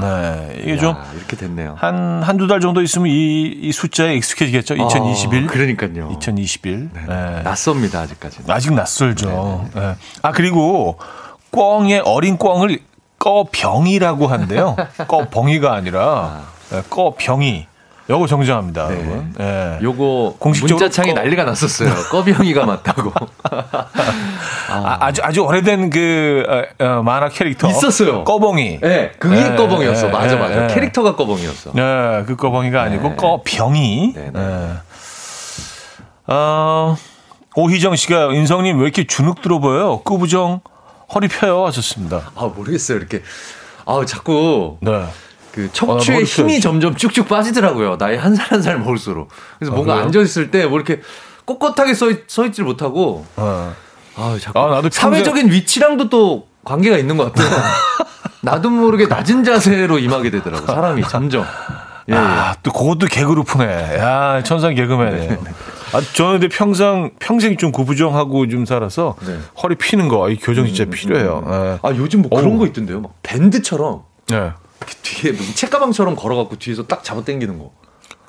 [0.00, 0.60] 네.
[0.60, 1.76] 이게 좀 야, 이렇게 됐네요.
[1.78, 4.74] 한, 한두 달 정도 있으면 이, 이 숫자에 익숙해지겠죠?
[4.74, 5.44] 2021.
[5.44, 6.10] 어, 그러니까요.
[6.18, 6.90] 2021.
[6.94, 7.42] 네.
[7.44, 8.50] 낯섭니다 아직까지는.
[8.50, 9.68] 아직 낯설죠.
[9.72, 9.94] 네.
[10.22, 10.98] 아, 그리고
[11.52, 12.80] 꿩의 어린 꿩을
[13.18, 14.76] 꺼병이라고 한대요.
[15.08, 17.66] 꺼벙이가 아니라 네, 꺼병이.
[18.10, 18.94] 요거 정정합니다, 네.
[18.96, 19.34] 여러분.
[19.38, 19.78] 네.
[19.80, 21.88] 요거 공식적으로 문자창에 꺼- 난리가 났었어요.
[22.12, 23.10] 꺼비형이가 맞다고.
[24.68, 26.44] 아, 아 주 아주 오래된 그
[26.80, 28.24] 어, 어, 만화 캐릭터 있었어요.
[28.24, 28.80] 꺼벙이.
[28.80, 30.08] 네, 그게 네, 꺼벙이었어.
[30.08, 30.66] 네, 맞아, 네, 맞아.
[30.66, 30.74] 네.
[30.74, 31.70] 캐릭터가 꺼벙이었어.
[31.72, 33.16] 네, 그 꺼벙이가 아니고 네.
[33.16, 34.12] 꺼병이.
[34.14, 34.32] 네.
[36.26, 36.96] 어,
[37.56, 40.00] 오희정 씨가 인성님 왜 이렇게 주눅 들어 보여요?
[40.04, 40.60] 꾸부정
[41.12, 42.30] 허리 펴요 하셨습니다.
[42.36, 42.98] 아, 모르겠어요.
[42.98, 43.22] 이렇게.
[43.86, 45.06] 아, 자꾸 네.
[45.52, 46.60] 그 아, 척추의 머리 힘이.
[46.60, 47.98] 점점 쭉쭉 빠지더라고요.
[47.98, 49.28] 나이 한 살 한 살 먹을수록.
[49.58, 50.06] 그래서 뭔가 아, 그래요?
[50.06, 51.00] 앉아 있을 때 뭐 이렇게
[51.44, 53.74] 꼿꼿하게 서, 있, 서 있질 못하고 어.
[54.16, 57.50] 아, 자꾸 아, 나도 평생- 사회적인 위치랑도 또 관계가 있는 것 같아요.
[58.40, 60.66] 나도 모르게 낮은 자세로 임하게 되더라고.
[60.66, 61.44] 사람이 점점.
[62.10, 62.16] 예, 예.
[62.18, 63.98] 아, 또 그것도 개그로 푸네.
[63.98, 65.38] 야, 천상 개그맨이에요.
[65.92, 69.38] 아, 저는 근데 평생, 평생 좀 구부정하고 좀 살아서 네.
[69.62, 71.44] 허리 피는 거, 이 교정 진짜 필요해요.
[71.46, 71.78] 예.
[71.82, 72.58] 아 요즘 뭐 그런 어우.
[72.58, 73.00] 거 있던데요.
[73.00, 74.52] 막 밴드처럼 네.
[75.02, 77.72] 뒤에 무슨 책가방처럼 걸어갖고 뒤에서 딱 잡아당기는 거.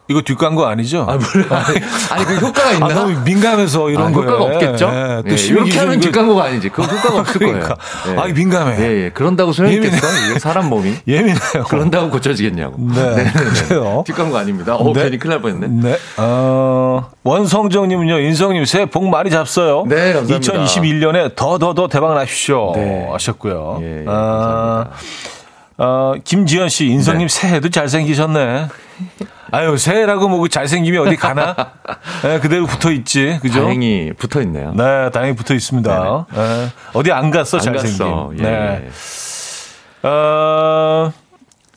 [0.07, 1.01] 이거 뒷광고 아니죠?
[1.09, 1.65] 아 몰라.
[1.67, 1.79] 아니,
[2.11, 2.85] 아니 그 효과가 있나?
[2.85, 4.25] 아, 너무 민감해서 이런 아, 거에.
[4.25, 4.91] 효과가 없겠죠.
[4.93, 6.69] 예, 예, 심의 이렇게 하면 그- 뒷광고가 아니지.
[6.69, 7.75] 그 효과가 없을 그러니까.
[8.03, 8.19] 거예요.
[8.21, 8.77] 아, 민감해.
[8.79, 9.09] 예, 예.
[9.11, 10.07] 그런다고 소용있겠어?
[10.29, 10.93] 이게 사람 몸이.
[11.07, 11.63] 예민해요.
[11.67, 12.77] 그런다고 고쳐지겠냐고.
[12.93, 13.31] 네,
[13.67, 14.03] 그래요.
[14.05, 14.75] 뒷광고 아닙니다.
[14.75, 15.03] 어, 네.
[15.03, 15.67] 괜히 큰일 날 뻔했네.
[15.89, 15.97] 네.
[16.17, 19.85] 어, 원성정님은요, 인성님 새해 복 많이 잡어요.
[19.87, 20.53] 네, 감사합니다.
[20.53, 22.73] 2021년에 더, 더, 더 대박 나십시오.
[22.75, 23.07] 네.
[23.11, 23.79] 하셨고요.
[23.81, 24.91] 예, 예, 아, 감사합니다.
[25.77, 28.67] 어, 김지현 씨, 인성님 새해도 잘생기셨네.
[29.51, 31.55] 아유, 새해라고 뭐그 잘생김이 어디 가나?
[32.23, 33.39] 네, 그대로 붙어 있지.
[33.41, 33.62] 그죠?
[33.63, 34.73] 다행히 붙어 있네요.
[34.73, 36.25] 네, 다행히 붙어 있습니다.
[36.34, 36.67] 네.
[36.93, 37.97] 어디 안 갔어, 안 잘생김.
[37.99, 38.31] 갔어.
[38.39, 38.41] 예.
[38.41, 38.89] 네.
[40.03, 41.12] 어,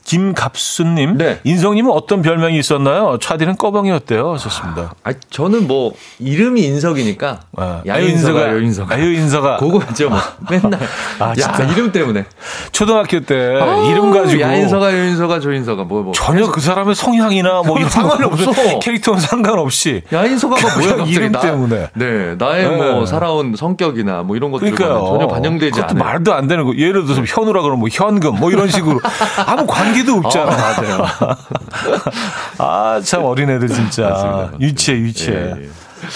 [0.09, 1.19] 김갑수님.
[1.19, 1.39] 네.
[1.45, 3.19] 인성님은 어떤 별명이 있었나요?
[3.21, 4.33] 차디는 꺼벙이었대요.
[4.33, 4.95] 하셨습니다.
[5.05, 9.57] 아, 저는 뭐 이름이 인석이니까 아, 야인서가 아유, 여인서가 아유, 인서가.
[9.59, 10.19] 그거죠 뭐
[10.51, 10.81] 맨날
[11.19, 11.65] 아, 야 진짜.
[11.65, 12.25] 이름 때문에
[12.73, 14.41] 초등학교 때 아우, 이름 가지고.
[14.41, 18.51] 야인서가 여인서가 조인서가 뭐뭐 전혀 그 사람의 성향이나 뭐 이런 상관없어.
[18.53, 20.03] 거 캐릭터는 상관없이.
[20.11, 21.89] 야인서가가 뭐야 갑자기 이름 나, 때문에.
[21.95, 22.77] 네 나의 네.
[22.77, 25.05] 뭐 살아온 성격이나 뭐 이런 그러니까요.
[25.07, 25.95] 전혀 반영되지 않아요.
[26.03, 26.75] 말도 안 되는 거.
[26.77, 29.01] 예를 들어서 현우라 그러면 뭐 현금 뭐 이런 식으로
[29.47, 30.53] 아무 관계 도 없잖아.
[30.53, 31.07] 아, 맞아요.
[32.59, 34.09] 아, 참 어린애들 진짜.
[34.09, 34.61] 맞습니다, 맞습니다.
[34.61, 35.37] 유치해, 유치해.
[35.37, 35.69] 예, 예.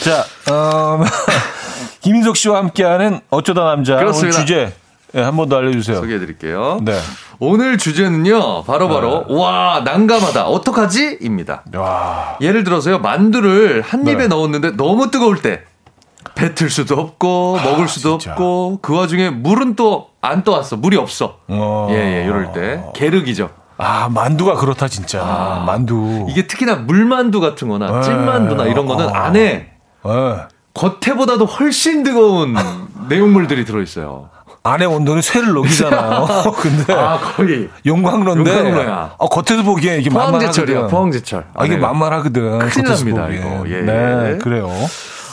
[0.04, 1.04] 자, 음,
[2.00, 3.94] 김인석 씨와 함께하는 어쩌다 남자.
[3.94, 4.38] 오늘 그렇습니다.
[4.40, 4.72] 주제
[5.14, 5.96] 예, 한 번 더 알려주세요.
[5.98, 6.78] 소개해드릴게요.
[6.82, 6.98] 네.
[7.38, 11.62] 오늘 주제는요 바로 바로 와 난감하다 어떡하지 입니다.
[11.74, 14.26] 와, 예를 들어서요 만두를 한 입에 네.
[14.28, 15.64] 넣었는데 너무 뜨거울 때
[16.36, 18.32] 뱉을 수도 없고 먹을 수도 아, 진짜.
[18.32, 21.88] 없고 그 와중에 물은 또 안 떠왔어 물이 없어 어.
[21.90, 23.50] 예 예 이럴 때 게르기죠
[23.82, 25.62] 아, 만두가 그렇다, 진짜.
[25.66, 26.26] 만두.
[26.28, 28.02] 이게 특히나 물만두 같은 거나 네.
[28.02, 29.24] 찐만두나 이런 거는 아.
[29.26, 29.72] 안에
[30.06, 30.36] 예.
[30.74, 32.54] 겉에보다도 훨씬 뜨거운
[33.08, 34.30] 내용물들이 들어있어요
[34.64, 36.26] 안에 온도는 쇠를 녹이잖아요.
[36.56, 39.14] 근데 아 거의 용광로인데 용광로야.
[39.18, 40.86] 어, 겉에서 보기에 이게 만만하거든.
[40.86, 41.88] 포항제철 아, 이게 안에가.
[41.88, 42.58] 만만하거든.
[42.60, 43.28] 큰일 납니다.
[43.28, 43.64] 이거.
[43.68, 43.80] 예.
[43.82, 44.70] 네, 그래요.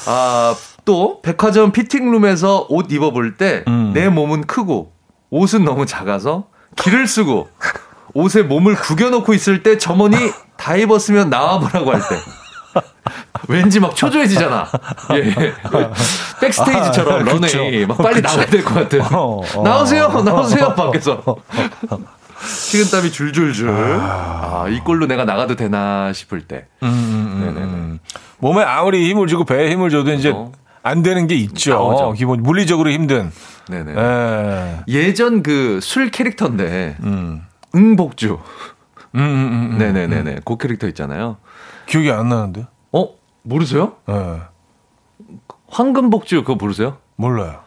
[0.08, 4.14] 아, 또 백화점 피팅룸에서 옷 입어볼 때내 음.
[4.16, 4.94] 몸은 크고
[5.30, 7.50] 옷은 너무 작아서 기를 쓰고
[8.20, 10.16] 옷에 몸을 구겨놓고 있을 때 점원이
[10.58, 12.16] 다 입었으면 나와보라고 할 때.
[13.48, 14.68] 왠지 막 초조해지잖아.
[15.16, 15.54] 예.
[16.42, 17.86] 백스테이지처럼 아, 런웨이.
[17.86, 18.28] 막 빨리 그쵸.
[18.28, 19.02] 나가야 될 것 같은.
[19.14, 19.64] 어, 어.
[19.64, 21.24] 나오세요, 나오세요 밖에서.
[22.46, 23.70] 식은땀이 줄줄줄.
[23.70, 26.66] 아, 이 꼴로 내가 나가도 되나 싶을 때.
[26.82, 28.00] 네네네.
[28.40, 30.52] 몸에 아무리 힘을 주고 배에 힘을 줘도 이제 어.
[30.84, 31.72] 안 되는 게 있죠.
[31.74, 32.14] 나오죠.
[32.14, 33.32] 기본 물리적으로 힘든.
[33.70, 33.94] 네네.
[33.98, 34.80] 예.
[34.88, 37.42] 예전 그 술 캐릭터인데 음.
[37.74, 38.40] 황응복주.
[39.16, 39.78] 음, 음, 음, 음.
[39.78, 40.42] 네네네네.
[40.46, 41.38] 그 캐릭터 있잖아요.
[41.86, 42.68] 기억이 안 나는데.
[42.92, 43.10] 어?
[43.44, 43.94] 모르세요?
[44.08, 44.42] 네.
[45.68, 46.98] 황금복주 그거 모르세요?
[47.16, 47.60] 몰라요.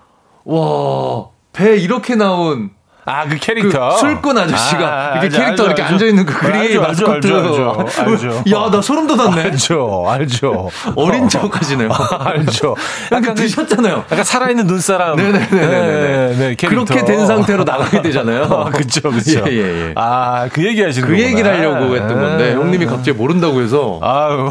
[0.45, 2.71] 와, 배 이렇게 나온
[3.05, 3.91] 아, 그그 캐릭터.
[3.97, 5.95] 술꾼 아저씨가 아, 이렇게 알죠, 캐릭터 알죠, 이렇게 알죠.
[5.95, 7.27] 앉아 있는 그 알죠, 마스코트.
[7.35, 8.29] 알죠, 알죠.
[8.55, 9.43] 야, 나 소름 돋았네.
[9.43, 10.69] 알죠, 알죠.
[10.95, 11.89] 어린 척 하시네요.
[12.21, 12.77] 알죠.
[13.11, 14.05] 약간 그- 드셨잖아요.
[14.11, 15.17] 약간 살아있는 눈사람.
[15.17, 15.67] 네네네네네.
[15.67, 16.85] 네, 네, 캐릭터.
[16.85, 18.45] 그렇게 된 상태로 나가게 되잖아요.
[18.67, 19.43] 아, 그쵸, 그쵸.
[19.49, 19.93] 예, 예, 예.
[19.97, 21.29] 아, 그 얘기 하시는 그 거구나.
[21.29, 22.55] 얘기를 하려고 했던 건데 네.
[22.55, 24.49] 형님이 갑자기 모른다고 해서 아유.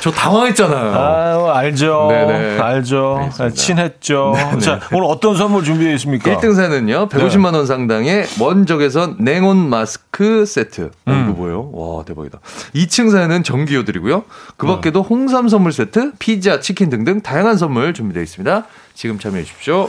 [0.00, 0.94] 저 당황했잖아요.
[0.94, 2.08] 아유, 알죠.
[2.10, 2.58] 네네.
[2.60, 3.18] 알죠.
[3.20, 3.54] 알겠습니다.
[3.54, 4.32] 친했죠.
[4.34, 4.58] 네네.
[4.60, 6.28] 자, 오늘 어떤 선물 준비되어 있습니까?
[6.36, 10.90] 1등사는요, 150만 원 상당의 원적외선 냉온 마스크 세트.
[11.06, 11.24] 어, 음.
[11.24, 11.70] 이거 뭐예요?
[11.72, 12.40] 와, 대박이다.
[12.74, 14.24] 2층 사연은 전기요 드리고요.
[14.56, 18.64] 그 밖에도 홍삼 선물 세트, 피자, 치킨 등등 다양한 선물 준비되어 있습니다.
[18.94, 19.88] 지금 참여해 주십시오.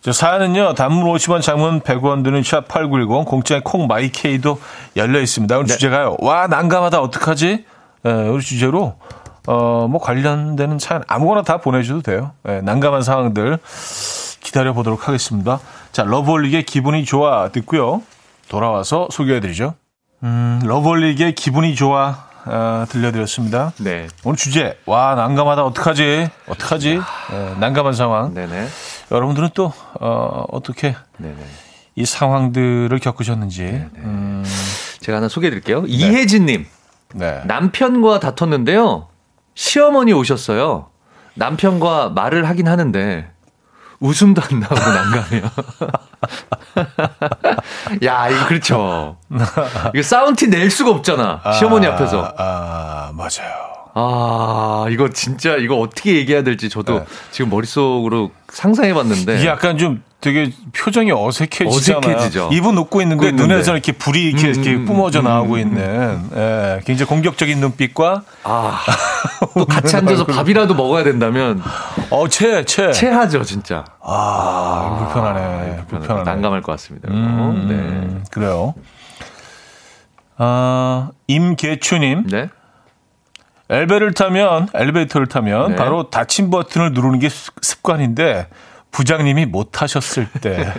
[0.00, 4.60] 저 사연은요, 단문 50원, 장문 100원 드는 샵8910, 공짜의 콩 마이케이도
[4.96, 5.54] 열려 있습니다.
[5.56, 5.72] 오늘 네.
[5.72, 6.18] 주제가요.
[6.20, 7.64] 와, 난감하다, 어떡하지?
[8.04, 8.96] 예, 우리 주제로,
[9.46, 12.32] 어, 뭐 관련되는 사연 아무거나 다 보내주셔도 돼요.
[12.48, 13.58] 예, 난감한 상황들
[14.54, 15.58] 기다려 보도록 하겠습니다.
[15.90, 18.02] 자, 러브홀릭의 기분이 좋아 듣고요.
[18.48, 19.74] 돌아와서 소개해 드리죠.
[20.22, 23.72] 음, 러브홀릭의 기분이 좋아 어, 들려드렸습니다.
[23.80, 24.06] 네.
[24.22, 26.28] 오늘 주제, 와, 난감하다, 어떡하지?
[26.46, 27.00] 어떡하지?
[27.32, 28.32] 예, 난감한 상황.
[28.32, 28.68] 네네.
[29.10, 31.34] 여러분들은 또 어, 어떻게 네네.
[31.96, 33.62] 이 상황들을 겪으셨는지
[33.96, 34.44] 음,
[35.00, 35.82] 제가 하나 소개해 드릴게요.
[35.88, 36.64] 이혜진님.
[37.14, 37.42] 네.
[37.44, 39.08] 남편과 다퉜는데요.
[39.56, 40.90] 시어머니 오셨어요.
[41.34, 43.33] 남편과 말을 하긴 하는데
[44.00, 45.50] 웃음도 안 나오고 난감해요.
[48.04, 49.16] 야, 이거 그렇죠.
[49.94, 51.40] 이거 사운드 낼 수가 없잖아.
[51.58, 52.34] 시어머니 앞에서.
[52.36, 53.74] 아 맞아요.
[53.96, 57.04] 아, 이거 진짜 이거 어떻게 얘기해야 될지 저도 네.
[57.30, 59.38] 지금 머릿속으로 상상해 봤는데.
[59.38, 61.98] 이게 약간 좀 되게 표정이 어색해지잖아요.
[62.16, 62.48] 어색해지죠.
[62.50, 63.46] 입은 웃고 있는데 있는데.
[63.46, 67.60] 눈에서 이렇게 불이 이렇게, 음, 이렇게 음, 뿜어져 음, 나오고 음, 있는 예, 굉장히 공격적인
[67.60, 68.80] 눈빛과 아,
[69.54, 71.62] 또 같이 앉아서 밥이라도 먹어야 된다면
[72.08, 72.90] 어 채 채.
[72.92, 73.84] 체하죠, 진짜.
[74.00, 75.40] 아 불편하네.
[75.40, 75.86] 불편하네.
[75.88, 76.24] 불편하네.
[76.30, 77.08] 난감할 것 같습니다.
[77.12, 78.22] 음, 네.
[78.30, 78.72] 그래요.
[80.36, 82.26] 아 임계추님.
[82.28, 82.48] 네.
[83.70, 85.76] 엘베를 타면 엘리베이터를 타면 네.
[85.76, 88.46] 바로 닫힌 버튼을 누르는 게 습- 습관인데
[88.94, 90.72] 부장님이 못 타셨을 때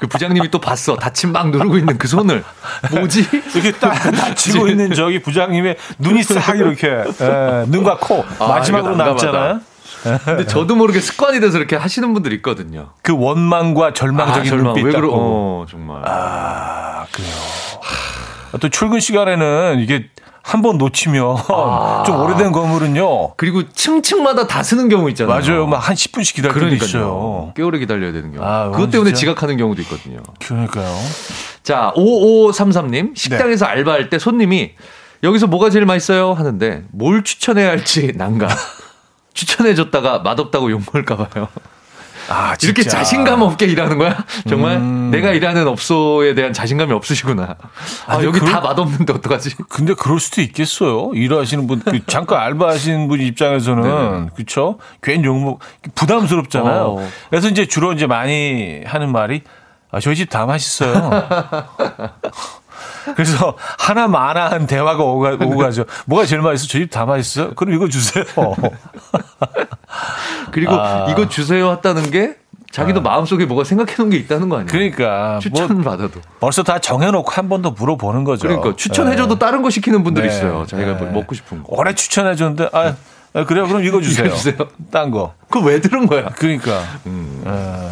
[0.00, 0.96] 그 부장님이 또 봤어.
[0.96, 2.44] 닫힌 막 누르고 있는 그 손을.
[2.92, 3.26] 뭐지?
[3.54, 8.94] 이렇게 딱 닫히고 있는 저기 부장님의 눈이 싹 이렇게 예, 눈과 코 아, 마지막으로.
[8.96, 9.60] 남잖아요.
[10.24, 12.90] 근데 저도 모르게 습관이 돼서 이렇게 하시는 분들 있거든요.
[13.02, 14.64] 그 원망과 절망적인 아, 절망.
[14.74, 15.08] 눈빛 왜 그러?
[15.12, 16.02] 어, 정말.
[16.06, 17.32] 아 그래요.
[18.60, 20.08] 또 출근 시간에는 이게
[20.48, 22.02] 한 번 놓치면 아.
[22.06, 23.34] 좀 오래된 건물은요.
[23.36, 25.38] 그리고 층층마다 다 쓰는 경우 있잖아요.
[25.40, 25.66] 맞아요.
[25.66, 26.86] 막 한 10분씩 기다릴 때도 그러니까요.
[26.88, 27.52] 있어요.
[27.54, 28.44] 꽤 오래 기다려야 되는 경우.
[28.46, 29.20] 아, 그것 때문에 진짜?
[29.20, 30.20] 지각하는 경우도 있거든요.
[30.40, 30.94] 그러니까요.
[31.62, 33.14] 자, 5533님.
[33.16, 34.72] 식당에서 알바할 때 손님이
[35.22, 36.32] 여기서 뭐가 제일 맛있어요?
[36.32, 38.48] 하는데 뭘 추천해야 할지 난감.
[39.34, 41.48] 추천해줬다가 맛없다고 욕먹을까봐요.
[42.30, 42.82] 아, 이렇게.
[42.82, 44.24] 자신감 없게 일하는 거야?
[44.48, 45.10] 정말 음.
[45.10, 47.56] 내가 일하는 업소에 대한 자신감이 없으시구나.
[48.06, 49.56] 아, 근데 여기 그럴- 다 맛없는데 어떡하지?
[49.68, 51.10] 근데 그럴 수도 있겠어요.
[51.14, 54.78] 일하시는 분, 그 잠깐 알바하시는 분 입장에서는 그렇죠.
[55.02, 55.60] 괜히 욕먹
[55.94, 56.82] 부담스럽잖아요.
[56.98, 57.08] 어.
[57.30, 59.42] 그래서 이제 주로 이제 많이 하는 말이
[59.90, 60.92] 아, 저희 집 다 맛있어요.
[63.14, 65.84] 그래서 하나만한 대화가 오가, 오가죠.
[66.06, 66.68] 뭐가 제일 맛있어?
[66.68, 67.54] 저희 집다 맛있어요?
[67.54, 68.24] 그럼 이거 주세요.
[70.52, 71.06] 그리고 아.
[71.10, 72.36] 이거 주세요 했다는 게
[72.70, 74.68] 자기도 마음속에 뭐가 생각해 놓은 게 있다는 거 아니에요?
[74.70, 76.20] 그러니까 추천 뭐 받아도.
[76.38, 78.46] 벌써 다 정해놓고 한 번 더 물어보는 거죠.
[78.46, 79.38] 그러니까 추천해줘도 네.
[79.38, 80.28] 다른 거 시키는 분들 네.
[80.28, 80.66] 있어요.
[80.66, 81.02] 자기가 네.
[81.04, 81.64] 뭐 먹고 싶은 거.
[81.68, 82.94] 오래 추천해줬는데 아,
[83.32, 83.66] 아, 그래요?
[83.66, 84.26] 그럼 이거 주세요.
[84.26, 84.54] 이거 주세요.
[84.92, 85.32] 딴 거.
[85.48, 86.26] 그거 왜 들은 거야?
[86.36, 87.42] 그러니까 음.
[87.46, 87.90] 어,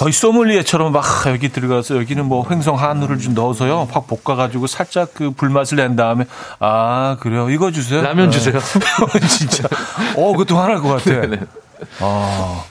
[0.00, 5.30] 거의 소믈리에처럼 막 여기 들어가서 여기는 뭐 횡성 한우를 좀 넣어서요 확 볶아가지고 살짝 그
[5.30, 6.24] 불맛을 낸 다음에
[6.58, 8.30] 아 그래요 이거 주세요 라면 어.
[8.30, 8.58] 주세요.
[9.28, 9.68] 진짜
[10.16, 11.40] 어 그것도 화날 것 같아 네.
[12.00, 12.64] 아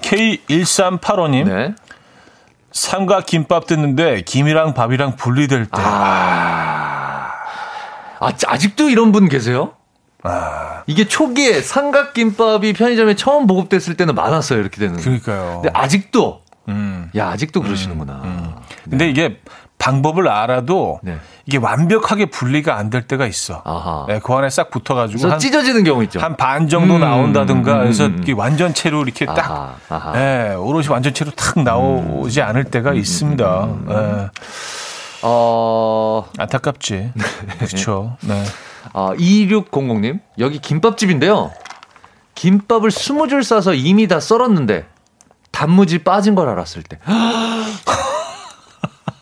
[0.00, 1.74] K1385님 네.
[2.72, 7.30] 삼각 김밥 듣는데 김이랑 밥이랑 분리될 때 아,
[8.18, 9.74] 아, 아직도 이런 분 계세요?
[10.24, 14.58] 아, 이게 초기에 삼각김밥이 편의점에 처음 보급됐을 때는 많았어요.
[14.60, 14.96] 이렇게 되는.
[14.96, 17.10] 그러니까요 근데 아직도 음.
[17.16, 18.22] 야 아직도 그러시는구나.
[18.88, 19.40] 근데 이게
[19.78, 21.18] 방법을 알아도 네.
[21.44, 23.62] 이게 완벽하게 분리가 안 될 때가 있어.
[23.64, 24.04] 아하.
[24.06, 26.20] 네, 그 안에 싹 붙어가지고 그래서 한, 찢어지는 경우 있죠.
[26.20, 28.18] 한 반 정도 음, 나온다든가 음, 해서 음, 음.
[28.22, 30.20] 이게 완전체로 이렇게 딱, 아하, 아하.
[30.20, 33.68] 예, 오롯이 완전체로 탁 나오지 않을 때가 있습니다.
[33.90, 34.30] 예,
[35.22, 37.12] 어, 안타깝지.
[37.58, 38.16] 그렇죠.
[38.22, 38.42] 네.
[38.92, 41.50] 아, 2600님 여기 김밥집인데요.
[42.34, 44.86] 김밥을 20줄 싸서 이미 다 썰었는데
[45.62, 46.98] 단무지 빠진 걸 알았을 때.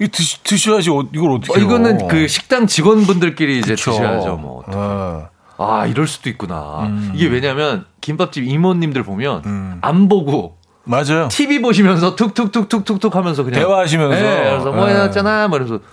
[0.00, 3.90] 이거 드시, 드셔야지 어, 이걸 어떻게 어, 이거는 그 식당 직원분들끼리 이제 그쵸.
[3.90, 4.36] 드셔야죠.
[4.36, 4.64] 뭐.
[4.68, 5.28] 어.
[5.58, 6.86] 아, 이럴 수도 있구나.
[6.86, 7.12] 음.
[7.14, 9.78] 이게 왜냐면 김밥집 이모님들 보면 음.
[9.82, 11.28] 안 보고 맞아요.
[11.28, 14.14] TV 보시면서 툭툭툭툭툭툭 하면서 그냥 대화하시면서.
[14.14, 14.94] 네, 그래서 뭐 네.
[14.94, 15.48] 해놨잖아.
[15.48, 15.84] 뭐 이러면서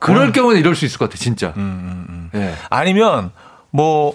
[0.00, 1.52] 그럴 경우는 이럴 수 있을 것 같아, 진짜.
[1.56, 2.54] 음, 예.
[2.70, 3.30] 아니면
[3.70, 4.14] 뭐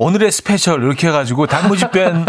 [0.00, 2.22] 오늘의 스페셜 이렇게 해가지고 단무지 뺀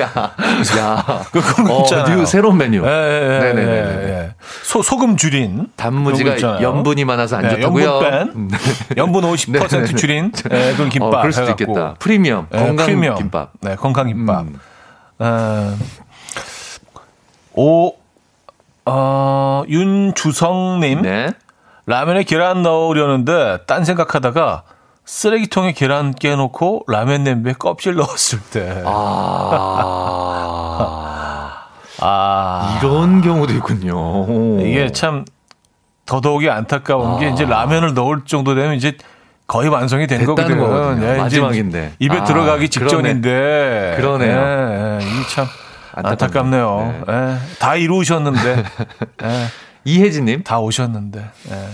[0.00, 0.32] 야,
[0.78, 1.24] 야.
[1.30, 2.16] 그런 거 어, 있잖아요.
[2.20, 2.82] new 새로운 메뉴.
[2.82, 3.72] 예, 예, 예, 네네네네.
[3.72, 4.34] 예, 예.
[4.62, 6.62] 소 소금 줄인 단무지가.
[6.62, 7.84] 염분이 많아서 안 네, 좋다고요.
[7.84, 8.50] 염분 뺀 음.
[8.96, 9.94] 염분 50% 네네네.
[9.96, 11.62] 줄인 예, 그런 김밥 어, 그럴 수도 해갖고.
[11.64, 11.94] 있겠다.
[11.98, 13.16] 프리미엄 예, 건강 프리미엄.
[13.16, 13.50] 김밥.
[13.60, 14.40] 네, 건강 김밥.
[14.46, 14.58] 음.
[15.18, 15.76] 어,
[17.52, 17.92] 오,
[18.86, 21.02] 어, 윤주성님.
[21.02, 21.30] 네.
[21.86, 24.62] 라면에 계란 넣으려는데 딴 생각하다가
[25.04, 28.82] 쓰레기통에 계란 깨놓고 라면 냄비에 껍질 넣었을 때.
[28.86, 30.36] 아.
[32.02, 34.60] 아, 이런 경우도 있군요.
[34.64, 35.24] 이게 참
[36.06, 38.96] 더더욱이 안타까운 게 이제 라면을 넣을 정도 되면 이제
[39.46, 40.60] 거의 완성이 된 거거든요.
[40.66, 41.06] 거거든요.
[41.06, 41.94] 예, 마지막인데.
[41.98, 43.94] 입에 아, 들어가기 직전인데.
[43.96, 44.38] 그러네요.
[44.38, 45.46] 예, 예, 이게 참
[46.04, 46.78] 안타깝네요.
[46.78, 47.04] 안타깝네요.
[47.08, 48.64] 예, 다 이루셨는데.
[49.24, 49.46] 예,
[49.84, 50.42] 이혜진님.
[50.44, 51.30] 다 오셨는데.
[51.50, 51.68] 예.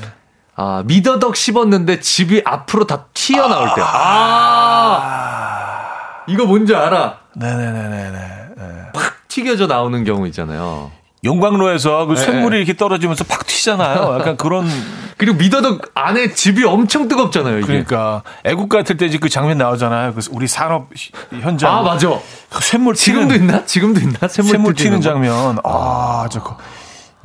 [0.56, 3.82] 아, 미더덕 씹었는데 집이 앞으로 다 튀어나올 때.
[3.84, 5.82] 아!
[6.28, 7.18] 이거 뭔지 알아?
[7.36, 8.18] 네네네네네.
[8.58, 8.92] 예.
[8.92, 10.90] 팍 튀겨져 나오는 경우 있잖아요.
[11.24, 12.20] 용광로에서 그 네.
[12.20, 14.16] 쇠물이 이렇게 떨어지면서 팍 튀잖아요.
[14.20, 14.66] 약간 그런
[15.16, 17.66] 그리고 미더덕 안에 집이 엄청 뜨겁잖아요, 이게.
[17.66, 20.12] 그러니까 애국 같을 때 그 장면 나오잖아요.
[20.14, 21.10] 그 우리 산업 시-
[21.40, 22.08] 현장 아, 맞아.
[22.50, 22.60] 그
[22.94, 23.64] 지금도 튀는 있나?
[23.64, 24.28] 지금도 있나?
[24.28, 25.02] 샘물, 쇠물 튀는 튀는 거?
[25.02, 25.58] 장면.
[25.64, 26.58] 아, 저 거-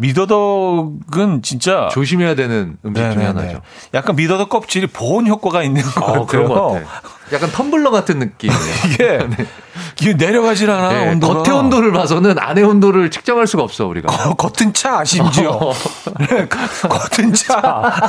[0.01, 3.25] 미더덕은 진짜 조심해야 되는 음식 중에 네네네.
[3.27, 3.61] 하나죠.
[3.93, 6.25] 약간 미더덕 껍질이 보온 효과가 있는 것 어, 같아요.
[6.25, 6.85] 그런 것 같아.
[7.33, 8.59] 약간 텀블러 같은 느낌이에요.
[8.93, 9.19] 이게
[10.01, 11.43] 이게 내려가질 않아 네, 온도가.
[11.43, 14.07] 겉의 온도를 봐서는 안의 온도를 측정할 수가 없어 우리가.
[14.11, 15.73] 거- 겉은 차 심지어 어.
[16.19, 18.03] 네, 겉은 차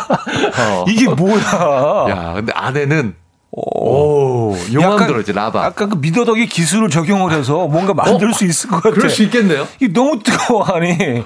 [0.59, 0.84] 어.
[0.88, 2.07] 이게 뭐야?
[2.11, 3.14] 야, 근데 안에는
[3.55, 5.62] 오, 용암 약간- 들어있지 라바.
[5.64, 8.32] 아까 그 미더덕이 기술을 적용을 해서 뭔가 만들 어?
[8.32, 8.95] 수 있을 것 같아.
[8.95, 9.68] 그럴 수 있겠네요.
[9.78, 11.24] 이게 너무 뜨거워하니.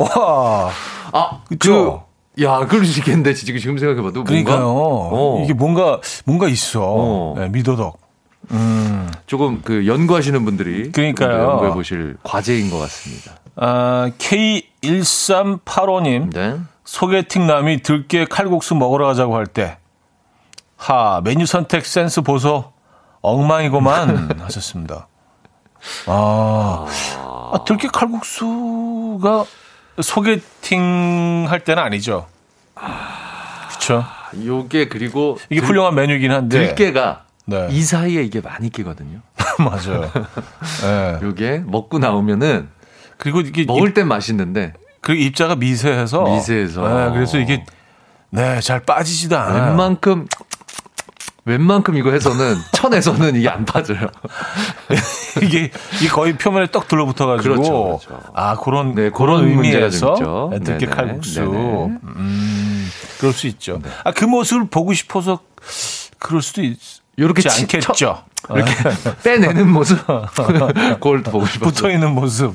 [0.00, 0.70] 와.
[1.12, 2.04] 아, 그쵸?
[2.34, 4.58] 그, 야, 그럴 수 있겠는데 지금 지금 생각해봐도 그러니까요.
[4.72, 6.80] 뭔가 어, 이게 뭔가 뭔가 있어.
[6.82, 7.34] 어.
[7.36, 7.98] 네, 미더덕.
[8.52, 9.10] 음.
[9.26, 11.50] 조금 그 연구하시는 분들이 그러니까요.
[11.50, 13.32] 연구해 보실 과제인 것 같습니다.
[13.56, 16.30] 아, K1385 님.
[16.30, 16.56] 네.
[16.84, 19.76] 소개팅 남이 들깨 칼국수 먹으러 가자고 할 때.
[20.76, 22.72] 하, 메뉴 선택 센스 보소.
[23.20, 25.06] 엉망이고만 하셨습니다.
[26.06, 26.86] 아,
[27.52, 29.44] 아 들깨 칼국수가
[30.00, 32.26] 소개팅 할 때는 아니죠.
[33.72, 34.04] 그쵸.
[34.44, 36.58] 요게 그리고 이게 들- 훌륭한 메뉴긴 한데.
[36.68, 37.68] 들깨가 네.
[37.70, 39.18] 이 사이에 이게 많이 끼거든요.
[39.58, 40.10] 맞아요.
[40.82, 41.18] 네.
[41.22, 42.68] 요게 먹고 나오면은
[43.16, 46.82] 그리고 이게 먹을 땐 맛있는데 그 입자가 미세해서 미세해서.
[47.08, 47.64] 네, 그래서 이게
[48.30, 49.70] 네, 잘 빠지지도 않아요.
[49.70, 50.26] 웬만큼
[51.50, 54.06] 웬만큼 이거 해서는 천에서는 이게 안 빠져요.
[55.42, 55.70] 이게
[56.00, 58.22] 이게 거의 표면에 떡 들러붙어 가지고 그렇죠, 그렇죠.
[58.34, 60.48] 아, 그런 네, 그런 의미에서.
[60.52, 61.40] 네, 네네, 칼국수.
[61.42, 62.90] 음.
[63.18, 63.80] 그럴 수 있죠.
[64.04, 65.40] 아, 그 모습을 보고 싶어서
[66.18, 66.78] 그럴 수도 있,
[67.48, 68.22] 치- 않겠죠.
[68.54, 68.72] 이렇게
[69.22, 71.70] 빼내는 모습 그걸 또 보고 싶었어요.
[71.72, 72.54] 붙어 있는 모습.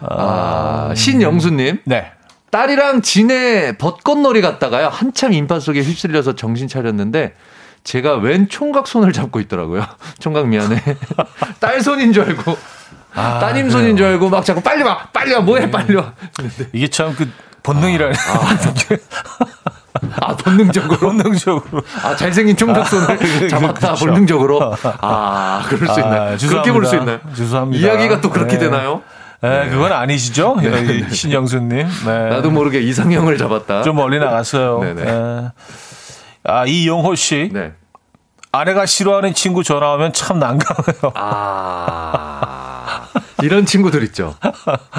[0.00, 2.12] 아, 신영수님 네.
[2.50, 7.34] 딸이랑 진해 벚꽃놀이 갔다가요 한참 인파 속에 휩쓸려서 정신 차렸는데
[7.84, 9.84] 제가 웬 총각 손을 잡고 있더라고요.
[10.20, 10.82] 총각 미안해.
[11.60, 12.56] 딸 손인 줄 알고
[13.14, 16.12] 아, 따님 손인 줄 알고 막 자꾸 빨리 와 빨리 와 뭐해 빨리 와.
[16.72, 17.28] 이게 참 그
[17.62, 18.14] 본능이라는
[20.20, 24.06] 아 본능적으로 본능적으로 아 잘생긴 총각 손을 잡았다 그렇죠.
[24.06, 26.22] 본능적으로 아 그럴 수 있나요?
[26.32, 26.96] 아, 그렇게 볼 수.
[26.96, 27.20] 있나요?
[27.36, 27.86] 죄송합니다.
[27.86, 28.64] 이야기가 또 그렇게 네.
[28.66, 29.02] 되나요?
[29.42, 30.58] 네, 그건 아니시죠?
[30.64, 31.88] 여기 신영수님.
[32.06, 32.28] 네.
[32.28, 33.82] 나도 모르게 이상형을 잡았다.
[33.82, 34.80] 좀 멀리 나갔어요.
[34.80, 35.04] 네네.
[35.04, 35.48] 네.
[36.44, 37.50] 아, 이용호 씨.
[37.52, 37.72] 네.
[38.52, 41.12] 아내가 싫어하는 친구 전화 오면 참 난감해요.
[41.14, 43.06] 아
[43.42, 44.34] 이런 친구들 있죠.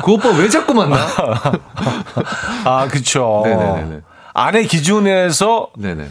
[0.03, 0.95] 그 오빠 왜 자꾸 만나?
[2.63, 3.41] 아, 그쵸.
[3.45, 4.01] 네네네네.
[4.33, 6.09] 아내 기준에서 네네.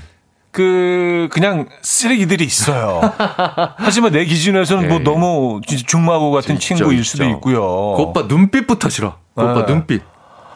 [0.53, 3.01] 그, 그냥 쓰레기들이 있어요.
[3.77, 5.05] 하지만 내 기준에서는 뭐 네.
[5.05, 7.37] 너무 진짜 중마고 같은 있죠, 친구일 수도 있죠.
[7.37, 7.61] 있고요.
[7.61, 9.17] 그 오빠 눈빛부터 싫어.
[9.35, 9.73] 그 오빠 네.
[9.73, 10.03] 눈빛.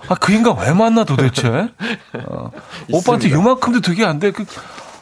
[0.08, 1.48] 아, 그 인간 왜 만나 도대체?
[2.28, 2.50] 어.
[2.92, 3.30] 오빠한테.
[3.30, 4.32] 요만큼도 되게 안 돼.
[4.32, 4.44] 그,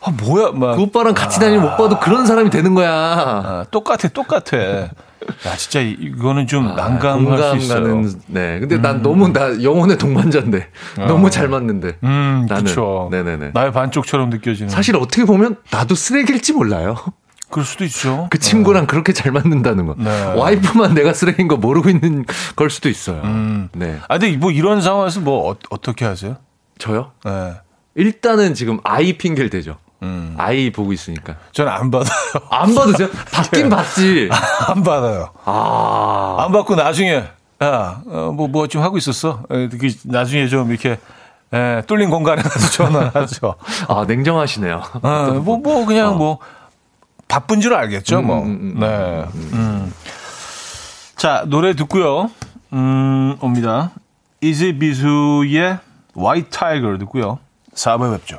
[0.05, 0.77] 아, 뭐야, 막.
[0.77, 2.91] 그 오빠랑 같이 다니면 못 봐도 그런 사람이 되는 거야.
[2.93, 4.59] 아, 똑같아, 똑같아.
[5.47, 8.03] 야, 진짜 이거는 좀 아, 난감할 수 있어요.
[8.27, 8.59] 네.
[8.59, 10.69] 근데 난 너무 나 영혼의 동반자인데
[11.07, 11.99] 너무 잘 맞는데.
[12.03, 12.65] 음, 나는.
[12.65, 13.09] 그렇죠.
[13.13, 13.53] 네네네.
[13.55, 14.69] 나의 반쪽처럼 느껴지는.
[14.69, 16.97] 사실 어떻게 보면 나도 쓰레기일지 몰라요.
[17.51, 18.29] 그럴 수도 있죠.
[18.31, 19.95] 그 친구랑 그렇게 잘 맞는다는 거.
[19.99, 20.11] 네.
[20.35, 22.25] 와이프만 내가 쓰레기인 거 모르고 있는
[22.57, 23.21] 걸 수도 있어요.
[23.23, 23.69] 음.
[23.75, 23.99] 네.
[24.09, 26.37] 아, 근데 뭐 이런 상황에서 뭐 어, 어떻게 하세요?
[26.79, 27.13] 저요?
[27.25, 27.53] 네.
[27.95, 29.77] 일단은 지금 아이 핑계를 대죠.
[30.03, 30.35] 음.
[30.39, 31.37] 아이 보고 있으니까.
[31.53, 32.13] 저는 안 받아요.
[32.51, 33.09] 안 받으세요?
[33.33, 34.29] 받긴 받지.
[34.69, 35.31] 안 받아요.
[35.45, 36.37] 아.
[36.41, 37.25] 안 받고 나중에
[37.63, 39.45] 야, 어, 뭐, 뭐 좀 하고 있었어?
[39.51, 40.99] 에, 그 나중에 좀 이렇게,
[41.53, 43.55] 에, 뚫린 공간에 가서 전화하죠.
[43.87, 44.83] 아, 냉정하시네요.
[45.03, 46.39] 어, 뭐, 뭐, 그냥 뭐,
[47.29, 48.43] 바쁜 줄 알겠죠, 음, 뭐.
[48.43, 49.25] 음, 음, 네.
[49.53, 49.93] 음.
[51.17, 52.31] 자, 노래 듣고요.
[52.73, 53.93] 음, 옵니다.
[54.41, 55.79] 이지 비수의
[56.17, 57.39] White Tiger 듣고요.
[57.77, 58.39] 4부에 뵙죠.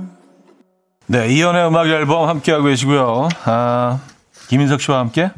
[1.11, 3.27] 네, 이연의 음악 앨범 함께하고 계시고요.
[3.43, 3.99] 아,
[4.47, 5.29] 김인석 씨와 함께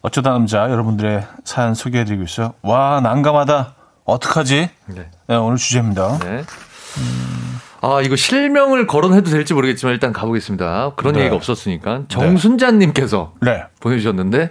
[0.00, 2.54] 어쩌다 남자 여러분들의 사연 소개해드리고 있어요.
[2.62, 3.74] 와, 난감하다.
[4.04, 4.70] 어떡하지?
[4.86, 5.10] 네.
[5.28, 6.18] 네, 오늘 주제입니다.
[6.18, 6.42] 네.
[7.80, 10.94] 아, 이거 실명을 거론해도 될지 모르겠지만 일단 가보겠습니다.
[10.96, 11.20] 그런 네.
[11.20, 12.02] 얘기가 없었으니까.
[12.08, 13.62] 정순자님께서 네.
[13.78, 14.50] 보내주셨는데,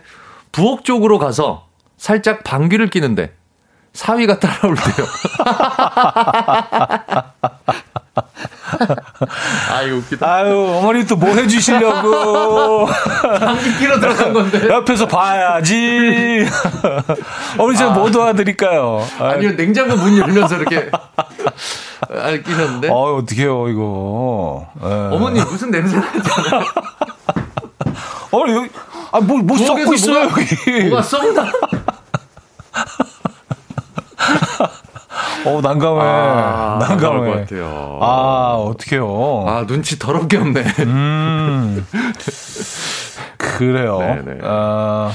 [0.54, 1.68] 부엌 쪽으로 가서
[1.98, 3.34] 살짝 방귀를 끼는데,
[3.92, 5.08] 사위가 따라올 때요.
[9.82, 10.28] 아, 이거 웃기다.
[10.32, 12.88] 아유, 어머니 또 뭐 해주시려고.
[13.40, 14.68] 방귀 끼러 들어간 건데.
[14.70, 16.46] 옆에서 봐야지.
[17.58, 19.06] 어머니 제가 뭐 도와드릴까요?
[19.20, 20.90] 아, 아니요, 냉장고 문 열면서 이렇게
[22.10, 22.90] 아, 끼셨는데.
[22.90, 24.68] 어, 어떡해요, 이거.
[24.84, 25.16] 예.
[25.16, 26.64] 어머니 무슨 냄새 나지 않아요?
[28.32, 28.70] 어머니, 여기,
[29.12, 30.84] 아, 뭐, 뭐 썩고 있어요, 뭐가- 여기.
[30.90, 31.52] 뭐가 썩나?
[35.46, 36.02] 어, 난감해.
[36.02, 36.88] 아, 난감해.
[37.02, 37.98] 난감할 것 같아요.
[38.02, 39.46] 아, 어떡해요.
[39.48, 40.64] 아, 눈치 더럽게 없네.
[40.80, 41.86] 음.
[43.38, 44.00] 그래요.
[44.00, 44.40] 네네.
[44.44, 45.12] 아,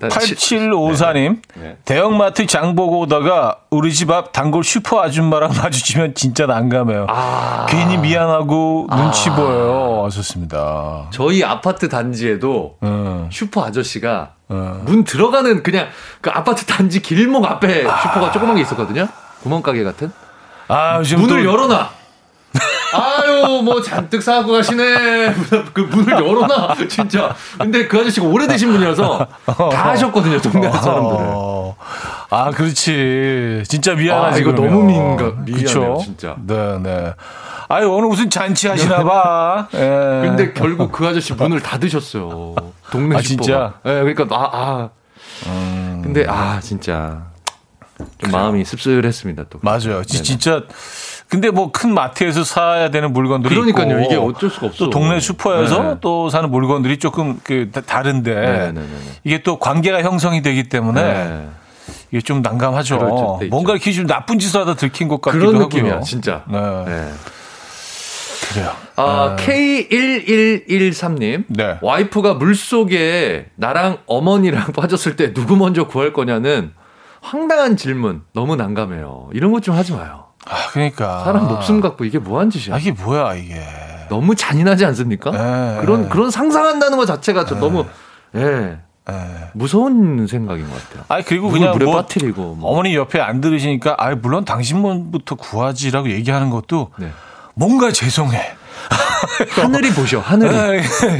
[0.00, 1.38] 일단 시- 8754님.
[1.54, 1.76] 네.
[1.84, 7.06] 대형마트 장 보고 오다가 우리 집 앞 단골 슈퍼 아줌마랑 마주치면 진짜 난감해요.
[7.08, 7.66] 아.
[7.68, 10.02] 괜히 미안하고 눈치 보여요.
[10.04, 11.06] 하셨습니다.
[11.10, 13.28] 저희 아파트 단지에도 음.
[13.32, 14.80] 슈퍼 아저씨가 어.
[14.84, 15.86] 문 들어가는 그냥
[16.20, 19.08] 그 아파트 단지 길목 앞에 슈퍼가 조그만 게 있었거든요.
[19.44, 20.10] 구멍가게 같은.
[20.68, 21.90] 아, 지금 문을 또- 열어놔.
[22.94, 25.34] 아유, 뭐 잔뜩 사고 가시네.
[25.74, 27.34] 그 문을 열어놔, 진짜.
[27.58, 31.16] 근데 그 아저씨가 오래되신 분이라서 다 하셨거든요, 동네 사람들을.
[31.20, 31.76] 어.
[32.30, 33.64] 아, 그렇지.
[33.68, 34.36] 진짜 미안하지.
[34.36, 34.70] 아, 이거 그러면.
[34.72, 35.98] 너무 민가- 미안해요, 그쵸?
[36.02, 36.36] 진짜.
[36.46, 37.14] 네, 네.
[37.68, 39.66] 아유, 오늘 무슨 잔치 하시나 봐.
[39.74, 39.78] 예.
[40.22, 42.54] 근데 결국 그 아저씨 문을 닫으셨어요.
[42.90, 43.22] 동네 아, 슈퍼가.
[43.22, 43.72] 진짜?
[43.86, 44.88] 예, 그러니까 아, 아.
[46.02, 47.22] 근데 아, 진짜
[48.18, 49.44] 좀 마음이 씁쓸했습니다.
[49.50, 49.58] 또.
[49.62, 50.02] 맞아요.
[50.04, 50.22] 지- 네네.
[50.22, 50.62] 진짜.
[51.28, 54.00] 근데 뭐 큰 마트에서 사야 되는 물건들이 그러니까요.
[54.00, 54.84] 있고 이게 어쩔 수가 없어.
[54.84, 55.94] 또 동네 슈퍼에서 네.
[56.00, 58.86] 또 사는 물건들이 조금 그 다- 다른데 네, 네, 네, 네.
[59.24, 61.48] 이게 또 관계가 형성이 되기 때문에 네.
[62.10, 63.38] 이게 좀 난감하죠.
[63.50, 65.66] 뭔가 이렇게 좀 나쁜 짓을 하다 들킨 것 같기도 그런 하고요.
[65.68, 66.44] 느낌이야, 진짜.
[66.48, 66.58] 네.
[66.84, 67.10] 네.
[68.52, 68.70] 그래요.
[68.96, 71.44] 아, K1113님.
[71.48, 71.78] 네.
[71.82, 76.72] 와이프가 물 속에 나랑 어머니랑 빠졌을 때 누구 먼저 구할 거냐는
[77.24, 78.22] 황당한 질문.
[78.34, 79.30] 너무 난감해요.
[79.32, 80.26] 이런 것 좀 하지 마요.
[80.46, 82.76] 아, 그러니까 사람 목숨 갖고 이게 뭐한 짓이야.
[82.76, 83.60] 아, 이게 뭐야 이게.
[84.10, 85.30] 너무 잔인하지 않습니까?
[85.30, 86.08] 네, 그런 네.
[86.10, 87.86] 그런 상상한다는 것 자체가 좀 너무
[88.36, 89.14] 예 예.
[89.54, 91.04] 무서운 생각인 것 같아요.
[91.08, 92.70] 아니 그리고 그냥 물에 뭐 빠뜨리고 뭐.
[92.70, 97.10] 어머니 옆에 안 들으시니까 아 물론 당신 먼부터 구하지라고 얘기하는 것도 네.
[97.54, 98.38] 뭔가 죄송해.
[99.50, 100.72] 하늘이 보셔 하늘이 아,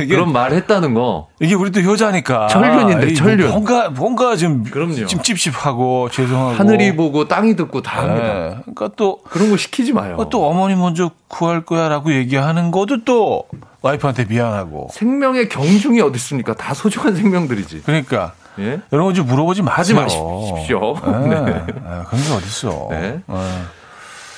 [0.09, 3.51] 그런 말 했다는 거 이게 우리 또 효자니까 천륜인데, 이 천륜.
[3.51, 5.07] 뭔가 뭔가 좀 그럼요.
[5.07, 8.27] 좀 찝찝하고 죄송하고 하늘이 보고 땅이 듣고 다 합니다.
[8.27, 8.57] 예.
[8.63, 10.17] 그러니까 또 그런 거 시키지 마요.
[10.19, 13.45] 어, 또 어머니 먼저 구할 거야 라고 얘기하는 것도 또
[13.83, 16.55] 와이프한테 미안하고 생명의 경중이 어디 있습니까?
[16.55, 17.83] 다 소중한 생명들이지.
[17.85, 18.81] 그러니까 예?
[18.93, 20.01] 이런 거좀 물어보지 마세요.
[20.01, 20.95] 마십시오.
[21.05, 21.41] 네.
[21.41, 21.65] 네.
[21.85, 22.89] 아, 그런 게 어딨어.
[22.91, 23.21] 네.
[23.27, 23.45] 네.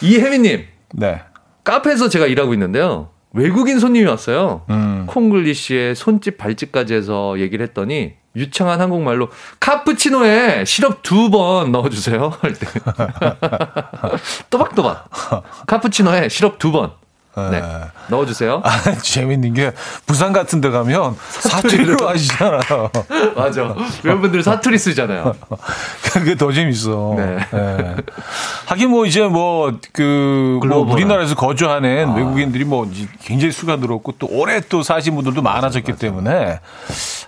[0.03, 0.65] 이혜미님
[0.95, 1.21] 네.
[1.67, 3.09] 카페에서 제가 일하고 있는데요.
[3.33, 4.63] 외국인 손님이 왔어요.
[4.71, 5.05] 음.
[5.09, 9.29] 콩글리시에 손짓 발짓까지 해서 얘기를 했더니 유창한 한국말로
[9.61, 12.67] 카푸치노에 시럽 두 번 넣어주세요 할 때
[14.51, 15.09] 또박또박
[15.67, 16.93] 카푸치노에 시럽 두 번
[17.37, 17.63] 네.
[18.09, 18.63] 넣어주세요.
[18.65, 19.73] 아, 재밌는 게
[20.07, 22.91] 부산 같은 데 가면 사투리로 하시잖아요.
[23.37, 23.75] 맞아.
[24.05, 25.35] 여러분들 사투리 쓰잖아요.
[26.13, 27.15] 그게 더 재밌어.
[27.17, 27.39] 네.
[27.53, 27.97] 예.
[28.67, 30.79] 하긴 뭐 이제 뭐그 뭐.
[30.93, 36.61] 우리나라에서 거주하는 외국인들이 뭐 이제 굉장히 수가 늘었고 또 오래 또 사신 분들도 많아졌기 때문에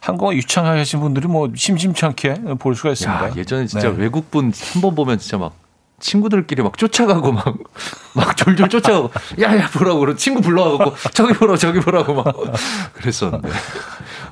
[0.00, 3.28] 한국어 유창하신 분들이 뭐 심심찮게 볼 수가 있습니다.
[3.28, 3.94] 야, 예전에 진짜 네.
[3.98, 5.52] 외국분 한 번 보면 진짜 막
[6.00, 7.54] 친구들끼리 막 쫓아가고 막,
[8.14, 9.10] 막 졸졸 쫓아가고,
[9.42, 12.34] 야, 야, 보라고, 그러고 친구 불러가고, 저기 보라고, 저기 보라고 막
[12.94, 13.48] 그랬었는데.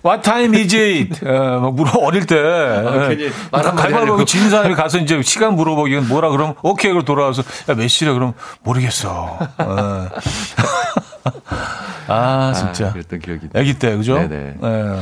[0.04, 1.26] What time is it?
[1.28, 2.36] 어, 막 물어 어릴 때.
[2.38, 4.24] 아, 괜히 말 한마디 가위바위보 하려고.
[4.24, 8.34] 진 사람이 가서 이제 시간 물어보기 뭐라 그럼 오케이 그럼 돌아와서 야 몇 시래 그럼
[8.62, 9.36] 모르겠어.
[9.58, 10.08] 어.
[12.08, 12.88] 아 진짜.
[12.88, 13.48] 아, 그랬던 기억이.
[13.52, 13.60] 나.
[13.60, 14.16] 아기 때 그죠?
[14.18, 14.54] 네네.
[14.62, 15.00] 예.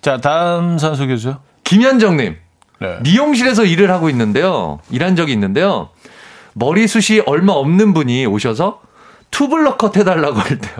[0.00, 1.40] 자 다음 사연 소개해 주세요.
[1.64, 2.36] 김현정님,
[2.84, 2.98] 네.
[3.02, 4.78] 미용실에서 일을 하고 있는데요.
[4.90, 5.88] 일한 적이 있는데요.
[6.54, 8.80] 머리숱이 얼마 없는 분이 오셔서
[9.30, 10.76] 투블럭 컷 해달라고 할 때요.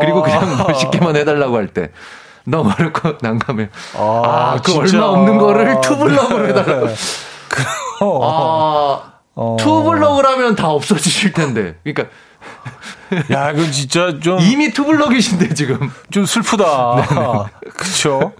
[0.00, 1.90] 그리고 그냥 멋있게만 해달라고 할 때.
[2.46, 3.68] 너무 어렵고 난감해요.
[3.96, 4.98] 아, 그 진짜.
[4.98, 6.88] 얼마 없는 거를 투블럭으로 해달라고.
[8.02, 8.20] 어.
[9.34, 11.76] 아, 투블럭을 하면 다 없어지실 텐데.
[11.82, 12.14] 그러니까
[13.30, 15.90] 야 이건 진짜 좀, 이미 투블럭이신데 지금.
[16.10, 17.06] 좀 슬프다.
[17.76, 18.32] 그렇죠.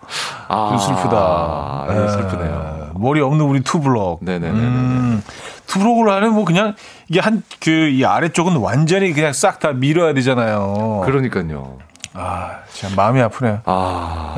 [0.49, 1.87] 아, 좀 슬프다.
[1.91, 2.77] 예, 슬프네요.
[2.81, 4.19] 예, 머리 없는 우리 투블럭.
[4.23, 4.51] 네네네.
[4.59, 5.23] 음,
[5.67, 6.75] 투블럭을 하면 뭐 그냥
[7.09, 11.03] 이게 한 그 이 아래쪽은 완전히 그냥 싹 다 밀어야 되잖아요.
[11.05, 11.79] 그러니까요.
[12.15, 13.61] 아, 참 마음이 아프네요.
[13.65, 14.35] 아,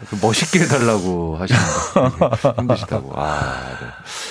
[0.00, 0.06] 예.
[0.08, 1.60] 그 멋있게 해달라고 하시는
[2.58, 3.12] 힘드시다고.
[3.16, 3.60] 아,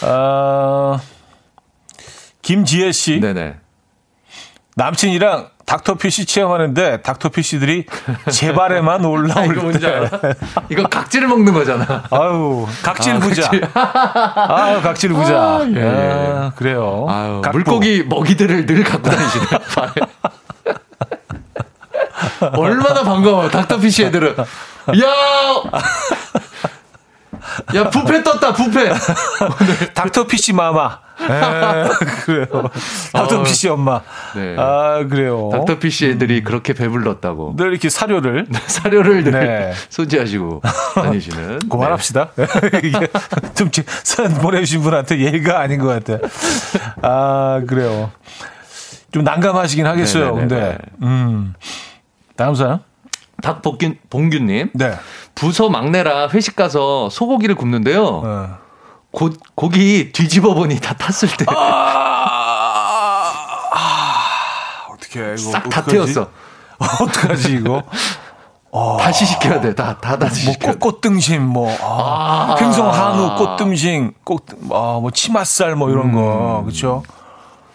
[0.01, 0.99] 아,
[2.41, 3.19] 김지혜 씨.
[3.19, 3.33] 네.
[3.33, 3.55] 네네.
[4.75, 7.85] 남친이랑 닥터피쉬 체험하는데 닥터피쉬들이
[8.31, 9.87] 제 발에만 아, 올라올 이거 뭔지 때.
[9.87, 10.09] 알아?
[10.69, 12.03] 이거 각질을 먹는 거잖아.
[12.09, 13.49] 아유, 각질 아, 부자.
[14.49, 15.37] 아유, 각질 부자.
[15.39, 16.31] 아, 예, 예.
[16.35, 17.05] 아, 그래요.
[17.09, 17.41] 아유.
[17.51, 19.45] 물고기 먹이들을 늘 갖고 다니시네.
[22.57, 24.35] 얼마나 반가워, 닥터피쉬 애들은.
[24.37, 24.45] 야!
[27.75, 28.91] 야, 부페 떴다, 부페!
[29.93, 31.02] 닥터피쉬 마마.
[31.21, 31.87] 에,
[32.25, 32.69] 그래요.
[33.13, 34.01] 닥터피쉬 엄마.
[34.35, 34.55] 네.
[34.57, 35.49] 아, 그래요.
[35.51, 37.55] 닥터피쉬 애들이 그렇게 배불렀다고.
[37.55, 39.73] 늘 이렇게 사료를 사료를 늘 네.
[39.89, 40.61] 소지하시고
[40.95, 41.59] 다니시는.
[41.69, 42.29] 그만합시다.
[42.83, 43.07] 이게
[43.55, 43.69] 좀
[44.41, 46.25] 보내주신 분한테 예의가 아닌 것 같아.
[47.01, 48.11] 아, 그래요.
[49.11, 50.35] 좀 난감하시긴 하겠어요.
[50.35, 50.47] 네네네네.
[50.47, 51.53] 근데, 음.
[52.35, 52.79] 다음 사연?
[53.41, 54.69] 닥복균, 봉규님.
[54.73, 54.93] 네.
[55.35, 58.05] 부서 막내라 회식 가서 소고기를 굽는데요.
[58.23, 58.62] 어.
[59.13, 61.45] 고, 고기 뒤집어 보니 다 탔을 때.
[61.47, 63.31] 아,
[64.91, 65.91] 어떻게 이거 싹다 어떡하지?
[65.91, 66.29] 태웠어.
[67.01, 67.83] 어떡하지 이거?
[68.99, 69.75] 다시 시켜야 돼.
[69.75, 72.55] 다, 다 다시 뭐 시켜야 꽃, 꽃등심 뭐 아, 아.
[72.59, 76.65] 횡성 한우 꽃등심 꽃 아 뭐 치맛살 뭐 이런 거 음.
[76.65, 77.03] 그렇죠?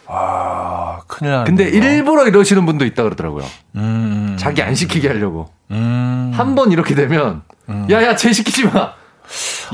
[0.08, 1.44] 아 큰일 나네.
[1.44, 3.44] 근데 일부러 이러시는 분도 있다 그러더라고요.
[3.76, 5.50] 음, 자기 안 시키게 하려고.
[5.70, 6.32] 음.
[6.34, 7.42] 한번 이렇게 되면,
[7.90, 8.92] 야, 야, 쟤 시키지 마!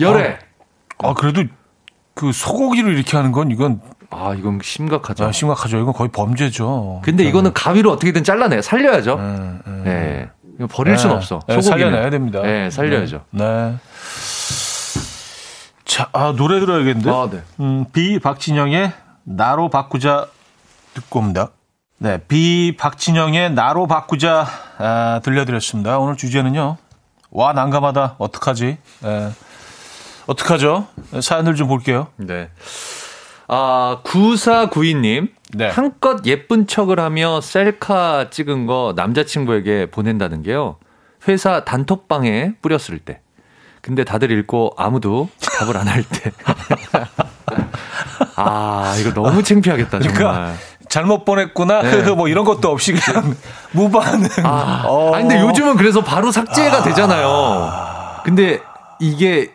[0.01, 0.39] 열애!
[0.99, 1.45] 아 그래도
[2.15, 3.81] 그 소고기를 이렇게 하는 건 이건
[4.11, 5.25] 아, 이건 심각하죠.
[5.25, 5.79] 아, 심각하죠.
[5.79, 7.01] 이건 거의 범죄죠.
[7.05, 8.63] 근데 이거는 가위로 어떻게든 잘라내.
[8.63, 9.15] 살려야죠.
[9.17, 9.83] 음, 음.
[9.85, 10.31] 네.
[10.57, 11.17] 이거 버릴 순 네.
[11.17, 11.41] 없어.
[11.49, 11.91] 네, 소고기는.
[11.91, 12.41] 살려내야 됩니다.
[12.43, 13.25] 네, 살려야죠.
[13.31, 13.75] 네.
[15.85, 17.11] 자, 아, 노래 들어야겠는데?
[17.11, 17.43] 아, 네.
[17.59, 18.93] 음, 비 박진영의
[19.25, 20.27] 나로 바꾸자
[20.95, 21.49] 듣고 옵니다.
[21.99, 24.47] 네, 비 박진영의 나로 바꾸자
[24.79, 25.99] 아, 들려드렸습니다.
[25.99, 26.77] 오늘 주제는요.
[27.31, 28.15] 와 난감하다.
[28.19, 28.79] 어떡하지?
[29.05, 29.31] 예.
[30.27, 30.87] 어떡하죠?
[31.21, 32.09] 사연들 좀 볼게요.
[32.17, 32.49] 네.
[33.49, 35.29] 아, 9492님.
[35.53, 35.69] 네.
[35.69, 40.77] 한껏 예쁜 척을 하며 셀카 찍은 거 남자친구에게 보낸다는 게요.
[41.29, 43.21] 회사 단톡방에 뿌렸을 때.
[43.83, 46.33] 근데 다들 읽고 아무도 답을 안 할 때.
[48.37, 50.15] 아, 이거 너무 창피하겠다, 정말.
[50.15, 50.55] 그러니까
[50.89, 51.83] 잘못 보냈구나.
[51.83, 52.11] 네.
[52.13, 53.35] 뭐 이런 것도 없이 그냥
[53.73, 54.29] 무반응.
[54.45, 55.15] 아, 어.
[55.15, 57.71] 아니, 근데 요즘은 그래서 바로 삭제가 되잖아요.
[58.25, 58.61] 근데
[59.01, 59.53] 이게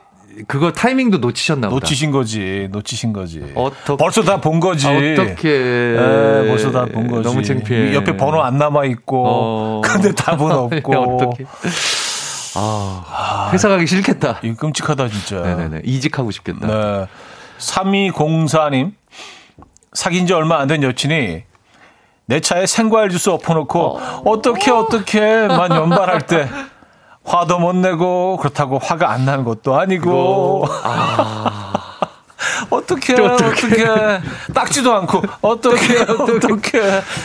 [0.48, 1.76] 그거 타이밍도 놓치셨나 보다.
[1.76, 2.68] 놓치신 거지.
[2.72, 3.42] 놓치신 거지.
[3.56, 4.88] 어떡- 벌써 다 본 거지.
[4.88, 7.24] 아, 어떻게 에, 벌써 다 본 거지.
[7.28, 7.94] 너무 창피해.
[7.94, 9.24] 옆에 번호 안 남아 있고.
[9.28, 9.82] 어.
[9.86, 10.94] 근데 답은 없고.
[10.98, 11.46] 어떻게?
[12.56, 14.40] 아, 회사 가기 싫겠다.
[14.44, 15.42] 이거 끔찍하다 진짜.
[15.42, 15.82] 네네네.
[15.86, 16.68] 이직하고 싶겠다.
[16.68, 17.06] 네.
[17.60, 18.94] 3204님.
[19.94, 21.44] 사귄 지 얼마 안 된 여친이
[22.28, 24.42] 내 차에 생과일 주스 엎어놓고 어.
[24.42, 26.48] 떻게 어떻게만 연발할 때
[27.30, 30.66] 화도 못 내고 그렇다고 화가 안 나는 것도 아니고
[32.72, 33.86] 어떻게 어떻게
[34.54, 36.82] 닦지도 않고 어떻게 어떻게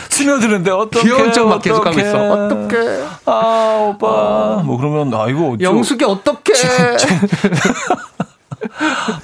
[0.09, 2.33] 스며드는데 어떻게 귀여운 척만 계속 하고 있어.
[2.33, 2.77] 어떻게
[3.25, 6.53] 아 오빠 뭐 그러면 아 이거 좀- 영숙이 어떻게?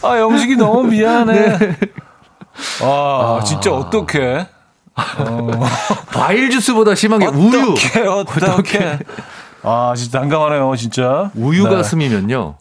[0.01, 1.57] 아 영숙이 너무 미안해.
[1.59, 1.77] 네.
[2.81, 4.47] 아, 진짜 어떡해.
[6.13, 7.71] 과일 주스보다 심한 게 우유.
[7.71, 8.99] 어떻게 어떻게?
[9.63, 11.31] 아 진짜 난감하네요 진짜.
[11.35, 11.83] 우유가 네.
[11.83, 12.55] 스미면요.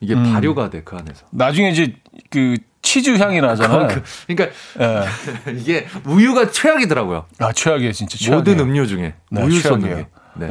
[0.00, 0.32] 이게 음.
[0.32, 1.22] 발효가 돼 그 안에서.
[1.30, 1.94] 나중에 이제
[2.30, 3.88] 그 치즈 향이 나잖아요.
[3.88, 5.52] 그, 그러니까 예.
[5.54, 7.26] 이게 우유가 최악이더라고요.
[7.38, 8.36] 아 최악이에요 진짜 최악이에요.
[8.38, 10.04] 모든 음료 중에 네, 우유 쏟는 최악이에요.
[10.04, 10.08] 게.
[10.34, 10.48] 네.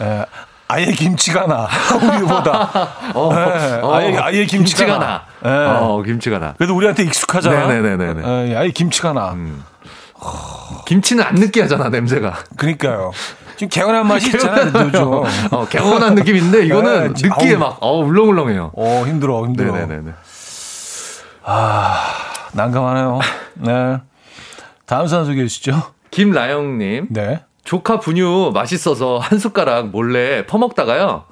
[0.00, 0.04] 예.
[0.04, 0.24] 예.
[0.66, 3.12] 아예 김치가 나 우유보다.
[3.14, 3.80] 어, 예.
[3.92, 5.24] 아예 아예 김치가, 나.
[5.44, 5.48] 예.
[5.48, 6.54] 어, 김치가 나.
[6.58, 7.66] 그래도 우리한테 익숙하잖아.
[7.66, 8.50] 네네네네네.
[8.50, 9.36] 예, 아예 김치가 나.
[10.86, 12.38] 김치는 안 느끼하잖아 냄새가.
[12.56, 13.10] 그러니까요.
[13.60, 15.02] 지금 개운한 맛이 있잖아요, 요즘.
[15.50, 17.56] 어, 개운한 느낌인데 이거는 네, 느끼해.
[17.56, 18.72] 막 어, 울렁울렁해요.
[18.74, 19.72] 어 힘들어 힘들어.
[19.72, 20.12] 네네네네.
[22.54, 23.18] 난감하네요.
[23.56, 23.98] 네.
[24.86, 25.92] 다음 사연 소개해 주시죠.
[26.10, 27.42] 김나영님 네.
[27.62, 31.24] 조카 분유 맛있어서 한 숟가락 몰래 퍼먹다가요.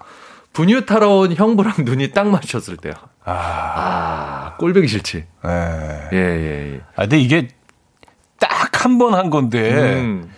[0.53, 2.93] 분유 타러 온 형부랑 눈이 딱 맞췄을 때요.
[3.25, 5.25] 아, 아, 꼴보기 싫지.
[5.45, 6.09] 네.
[6.13, 6.81] 예, 예, 예.
[6.95, 7.49] 아, 근데 이게
[8.39, 10.31] 딱 한 번한 건데, 음,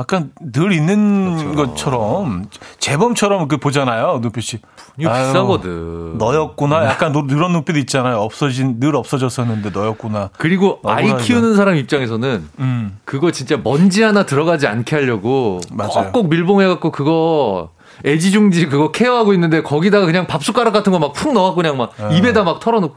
[0.00, 1.54] 약간 늘 있는 그렇죠.
[1.54, 2.46] 것처럼,
[2.78, 4.60] 재범처럼 그 보잖아요, 눈빛이.
[5.06, 6.16] 아유, 비싸거든.
[6.18, 6.86] 너였구나.
[6.86, 8.16] 약간 노- 이런 눈빛 있잖아요.
[8.18, 10.30] 없어진, 늘 없어졌었는데 너였구나.
[10.38, 11.24] 그리고 아이 억울하죠.
[11.24, 12.98] 키우는 사람 입장에서는 음.
[13.04, 15.90] 그거 진짜 먼지 하나 들어가지 않게 하려고 맞아요.
[16.12, 17.70] 꼭꼭 밀봉해갖고 그거
[18.06, 21.92] 애지중지 그거 케어하고 있는데 거기다가 그냥 밥 숟가락 같은 거 막 푹 넣어갖고 그냥 막
[22.00, 22.08] 어.
[22.12, 22.96] 입에다 막 털어놓고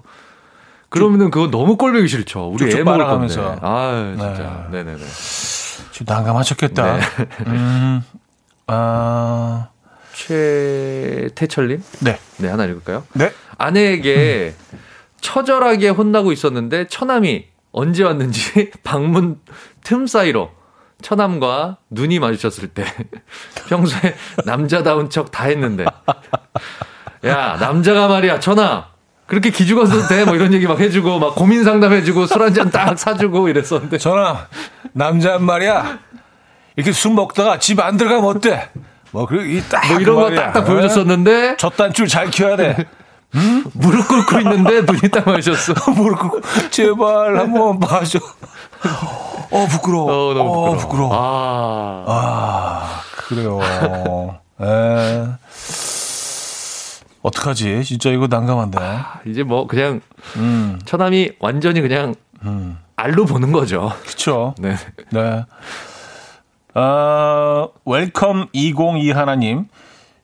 [0.89, 2.49] 그러면은 그거 너무 꼴보기 싫죠.
[2.53, 3.35] 우리 애 먹을 건데.
[3.61, 4.67] 아 진짜.
[4.71, 4.83] 네.
[4.83, 5.07] 네네 지금
[6.05, 6.97] 난감하셨겠다.
[6.97, 7.01] 네.
[7.47, 8.03] 음,
[8.67, 9.69] 아,
[10.13, 12.19] 최태철님, 네.
[12.37, 13.03] 네 하나 읽을까요?
[13.13, 13.31] 네.
[13.57, 14.53] 아내에게
[15.21, 19.39] 처절하게 혼나고 있었는데 처남이 언제 왔는지 방문
[19.83, 20.51] 틈 사이로
[21.01, 22.85] 처남과 눈이 마주쳤을 때
[23.67, 25.85] 평소에 남자다운 척 다 했는데
[27.25, 28.83] 야 남자가 말이야 처남
[29.33, 32.97] 그렇게 기죽어도 돼 뭐 이런 얘기 막 해주고 막 고민 상담해주고 술 한 잔 딱
[32.99, 34.47] 사주고 이랬었는데 전화
[34.93, 35.97] 남자는 말이야
[36.75, 38.69] 이렇게 술 먹다가 집 안 들어가면 어때?
[39.11, 42.85] 뭐 그리고 이딱 뭐 이런 거 딱딱 보여줬었는데 저딴 줄잘 키워야 돼.
[43.73, 45.73] 무릎 꿇고 있는데 눈이 딱 마주쳤어.
[45.93, 48.19] 무릎 꿇고 제발 한번 봐줘.
[49.51, 50.05] 어 부끄러워.
[50.11, 50.69] 어, 너무 부끄러워.
[50.73, 51.11] 어, 부끄러워.
[51.13, 53.59] 아, 아 그래요.
[54.61, 55.27] 에.
[57.23, 57.83] 어떡하지?
[57.85, 58.77] 진짜 이거 난감한데.
[59.25, 60.01] 이제 뭐 그냥
[60.35, 62.13] 음, 처남이 완전히 그냥
[62.43, 62.77] 음.
[62.95, 63.91] 알로 보는 거죠.
[64.05, 64.53] 그쵸.
[64.59, 64.75] 네.
[65.09, 65.45] 네.
[66.75, 69.65] 아, welcome 202 하나님.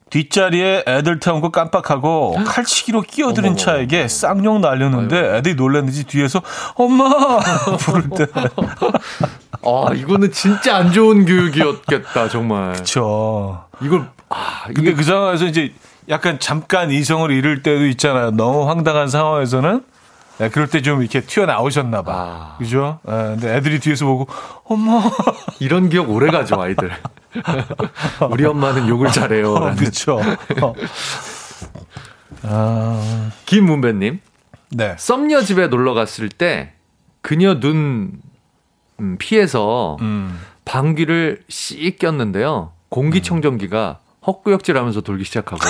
[0.09, 3.55] 뒷자리에 애들 태운 거 깜빡하고 칼치기로 끼어드는.
[3.57, 6.41] 차에게 쌍욕 날렸는데 애들이 놀랐는지 뒤에서
[6.75, 7.07] 엄마
[7.77, 8.25] 부를 때.
[9.63, 12.73] 아, 이거는 진짜 안 좋은 교육이었겠다, 정말.
[12.73, 13.65] 그쵸.
[13.81, 15.71] 이걸, 아, 근데 이게 그 상황에서 이제
[16.09, 18.31] 약간 잠깐 이성을 잃을 때도 있잖아요.
[18.31, 19.83] 너무 황당한 상황에서는.
[20.39, 22.13] 네, 그럴 때 좀 이렇게 튀어나오셨나 봐.
[22.13, 22.55] 아.
[22.57, 22.99] 그죠?
[23.03, 24.27] 네, 근데 애들이 뒤에서 보고
[24.63, 25.01] 엄마.
[25.59, 26.91] 이런 기억 오래 가죠, 아이들.
[28.31, 29.53] 우리 엄마는 욕을 잘해요.
[29.53, 29.75] 어.
[29.75, 30.19] 그쵸.
[30.61, 30.73] 어.
[32.43, 34.21] 아, 김문배 님,
[34.69, 34.95] 네.
[34.97, 36.71] 썸녀 집에 놀러 갔을 때
[37.21, 38.13] 그녀 눈
[39.01, 40.39] 음, 피해서 음.
[40.63, 42.71] 방귀를 씩 꼈는데요.
[42.89, 45.59] 공기청정기가 헛구역질 하면서 돌기 시작하고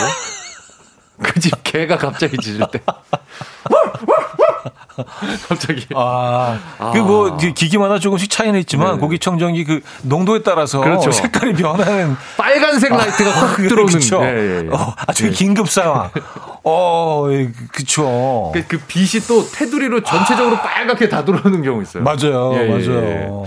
[1.22, 2.82] 그 집 개가 갑자기 짖을 때
[5.48, 6.92] 갑자기 아, 아.
[6.92, 9.00] 그뭐 기기마다 조금씩 차이는 있지만 네.
[9.00, 11.12] 공기청정기 그 농도에 따라서 그렇죠.
[11.12, 14.22] 색깔이 변하는 빨간색 라이트가 확 들어오는 그쵸.
[14.24, 14.70] 예, 예, 예.
[14.70, 15.32] 어, 아주 예.
[15.32, 16.10] 긴급 상황.
[16.64, 18.52] 어, 예, 그쵸.
[18.54, 22.04] 그, 그 빛이 또 테두리로 전체적으로 빨갛게 다 들어오는 경우 있어요.
[22.04, 23.46] 맞아요, 예, 예, 맞아요.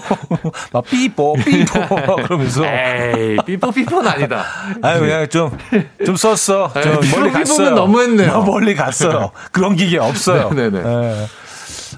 [0.72, 2.64] 막 삐뽀, 삐뽀 그러면서.
[2.66, 4.44] 에이, 삐뽀 삐뽀는 아니다.
[4.82, 5.56] 아유, 그냥 좀,
[6.04, 6.72] 좀 썼어.
[6.82, 7.70] 좀 에이, 멀리 갔어요.
[7.70, 8.42] 너무했네요.
[8.42, 9.30] 뭐 멀리 갔어요.
[9.52, 10.50] 그런 기계 없어요.
[10.50, 10.88] 네네네.
[10.88, 11.26] 예.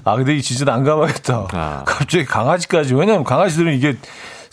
[0.05, 1.47] 아, 근데 이 진짜 난감하겠다.
[1.53, 1.83] 아.
[1.85, 2.93] 갑자기 강아지까지.
[2.93, 3.95] 왜냐면 강아지들은 이게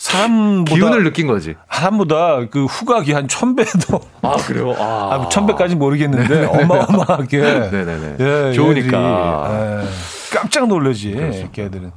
[0.01, 0.75] 사람보다.
[0.75, 1.55] 기운을 느낀 거지.
[1.69, 4.01] 사람보다 그 후각이 한 천배도.
[4.23, 4.73] 아, 그래요?
[4.79, 5.09] 아.
[5.25, 7.37] 아, 천배까지는 모르겠는데 어마어마하게.
[7.39, 8.15] 네네네.
[8.19, 9.77] 예, 좋으니까.
[9.77, 11.49] 얘들이, 예, 깜짝 놀라지.
[11.51, 11.91] 걔들은.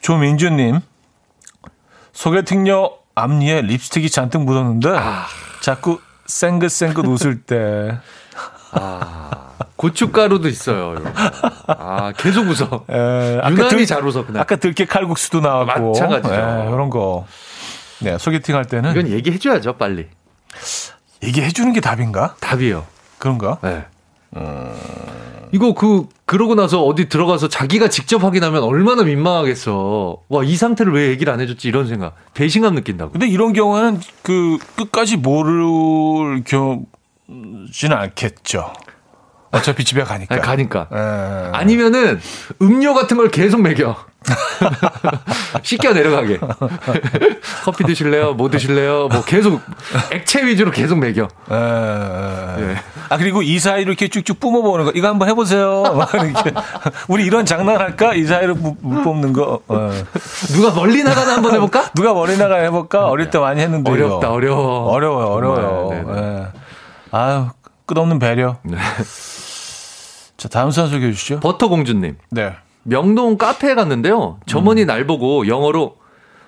[0.00, 0.80] 조민주님.
[2.12, 5.26] 소개팅녀 앞니에 립스틱이 잔뜩 묻었는데 아.
[5.60, 7.98] 자꾸 쌩긋쌩긋 웃을 때
[8.72, 10.92] 아, 고춧가루도 있어요.
[10.92, 11.10] 이런 거.
[11.68, 12.84] 아, 계속 웃어.
[12.90, 14.42] 에, 유난히 잘 웃어, 그날.
[14.42, 16.34] 아까 들깨 칼국수도 나왔고 마찬가지죠.
[16.72, 17.26] 이런 거.
[18.00, 20.06] 네, 소개팅 할 때는 이건 얘기해줘야죠, 빨리.
[21.22, 22.34] 얘기해 주는 게 답인가?
[22.40, 22.84] 답이에요.
[23.18, 23.58] 그런가?
[23.62, 23.84] 네.
[25.52, 30.16] 이거 그 그러고 나서 어디 들어가서 자기가 직접 확인하면 얼마나 민망하겠어.
[30.30, 32.14] 와 이 상태를 왜 얘기를 안 해줬지 이런 생각.
[32.34, 33.12] 배신감 느낀다고.
[33.12, 36.84] 근데 이런 경우에는 그 끝까지 모를 경우
[37.72, 38.72] 지는 않겠죠.
[39.52, 40.34] 어차피 집에 가니까.
[40.34, 40.88] 아니, 가니까.
[40.92, 41.50] 에.
[41.52, 42.20] 아니면은
[42.62, 43.96] 음료 같은 걸 계속 먹여.
[45.62, 46.38] 씻겨 내려가게.
[47.64, 48.32] 커피 드실래요?
[48.34, 49.08] 뭐 드실래요?
[49.08, 49.60] 뭐 계속
[50.10, 51.28] 액체 위주로 계속 먹여.
[51.50, 52.76] 에, 에.
[53.10, 55.82] 아 그리고 이 사이로 이렇게 쭉쭉 뿜어보는 거 이거 한번 해보세요.
[57.08, 58.14] 우리 이런 장난할까?
[58.14, 59.60] 이 사이로 못 뽑는 거.
[59.68, 59.90] 어.
[60.54, 61.90] 누가 멀리 나가나 한번 해볼까?
[61.94, 63.06] 누가 머리 나가 해볼까?
[63.06, 64.30] 어릴 때 많이 했는데 어렵다.
[64.30, 64.86] 어려워.
[64.92, 65.88] 어려워요, 어려워요.
[65.90, 66.46] 네, 네, 네.
[67.12, 67.16] 예.
[67.16, 67.46] 아유
[67.86, 68.56] 끝없는 배려.
[68.62, 68.76] 네.
[70.36, 71.40] 자 다음 사연 소개해 주시죠.
[71.40, 72.16] 버터 공주님.
[72.30, 72.54] 네.
[72.84, 74.38] 명동 카페에 갔는데요.
[74.46, 75.96] 점원이 날 보고 영어로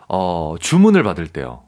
[0.09, 1.61] 어, 주문을 받을 때요.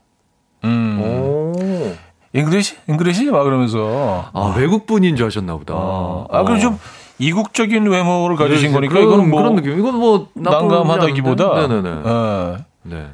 [0.65, 1.01] 음.
[1.01, 1.95] 오.
[2.33, 2.77] English?
[2.89, 3.31] English?
[3.31, 4.29] 막 그러면서.
[4.33, 5.75] 아, 외국 분인 줄 아셨나 보다.
[5.75, 6.27] 어.
[6.31, 6.79] 아, 그럼 좀
[7.19, 9.79] 이국적인 외모를 가지신 거니까 그런, 이건 뭐 그런 느낌.
[9.79, 11.67] 이건 뭐 난감하다기보다?
[11.67, 11.91] 네네네.
[12.05, 13.07] 어, 네.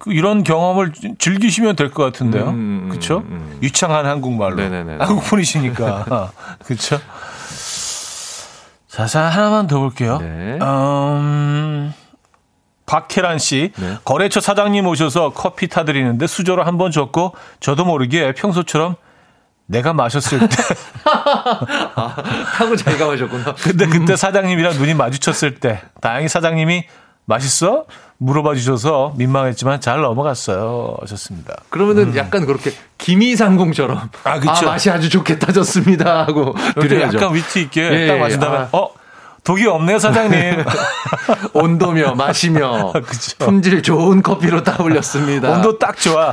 [0.00, 2.48] 그 이런 경험을 즐기시면 될 것 같은데요.
[2.48, 3.18] 음, 음, 그렇죠?
[3.18, 3.58] 음.
[3.62, 4.56] 유창한 한국말로.
[4.56, 4.96] 네네네.
[4.98, 6.30] 한국 분이시니까.
[6.64, 6.98] 그렇죠?
[8.88, 10.18] 자, 자 하나만 더 볼게요.
[10.18, 10.58] 네.
[10.60, 11.92] 음,
[12.86, 13.98] 박혜란 씨, 네.
[14.04, 18.96] 거래처 사장님 오셔서 커피 타드리는데 수저로 한 번 줬고 저도 모르게 평소처럼
[19.66, 20.46] 내가 마셨을 때
[21.94, 22.16] 아,
[22.56, 23.54] 타고 자기가 마셨구나.
[23.54, 26.84] 근데 그때 사장님이랑 눈이 마주쳤을 때 다행히 사장님이
[27.26, 27.84] 맛있어?
[28.22, 30.96] 물어봐 주셔서 민망했지만 잘 넘어갔어요.
[31.00, 31.56] 하셨습니다.
[31.70, 34.08] 그러면은 약간 그렇게 김이상궁처럼 음.
[34.24, 34.66] 아, 그쵸.
[34.66, 37.16] 맛이 아주 좋게 따졌습니다 하고 드려야죠.
[37.16, 38.68] 약간 위트 있게 예, 딱 예, 마신 다음에 아.
[38.72, 38.90] 어
[39.42, 40.64] 독이 없네요 사장님.
[41.54, 43.38] 온도며 맛이며 그쵸.
[43.38, 45.48] 품질 좋은 커피로 따올렸습니다.
[45.56, 46.30] 온도 딱 좋아.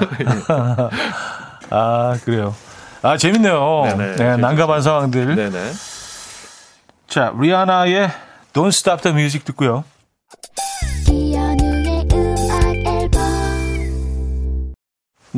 [1.70, 2.54] 아 그래요.
[3.02, 3.84] 아 재밌네요.
[3.98, 4.36] 네네, 네.
[4.38, 5.36] 난감한 상황들.
[5.38, 5.72] 네네.
[7.08, 8.12] 자 리아나의
[8.52, 9.86] Don't Stop the Music 듣고요.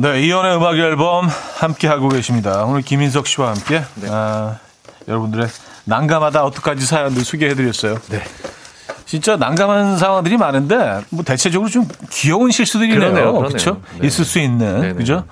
[0.00, 1.28] 네, 이연의 음악 앨범
[1.58, 2.64] 함께 하고 계십니다.
[2.64, 4.08] 오늘 김인석 씨와 함께 네.
[4.10, 4.56] 아,
[5.06, 5.46] 여러분들의
[5.84, 7.98] 난감하다 어떡하지 사연들 소개해드렸어요.
[8.08, 8.22] 네.
[9.04, 12.98] 진짜 난감한 상황들이 많은데 뭐 대체적으로 좀 귀여운 실수들이네요.
[12.98, 13.48] 그러네요, 그러네요.
[13.48, 13.82] 그렇죠?
[13.98, 14.06] 네.
[14.06, 14.94] 있을 수 있는 네네.
[14.94, 15.24] 그죠?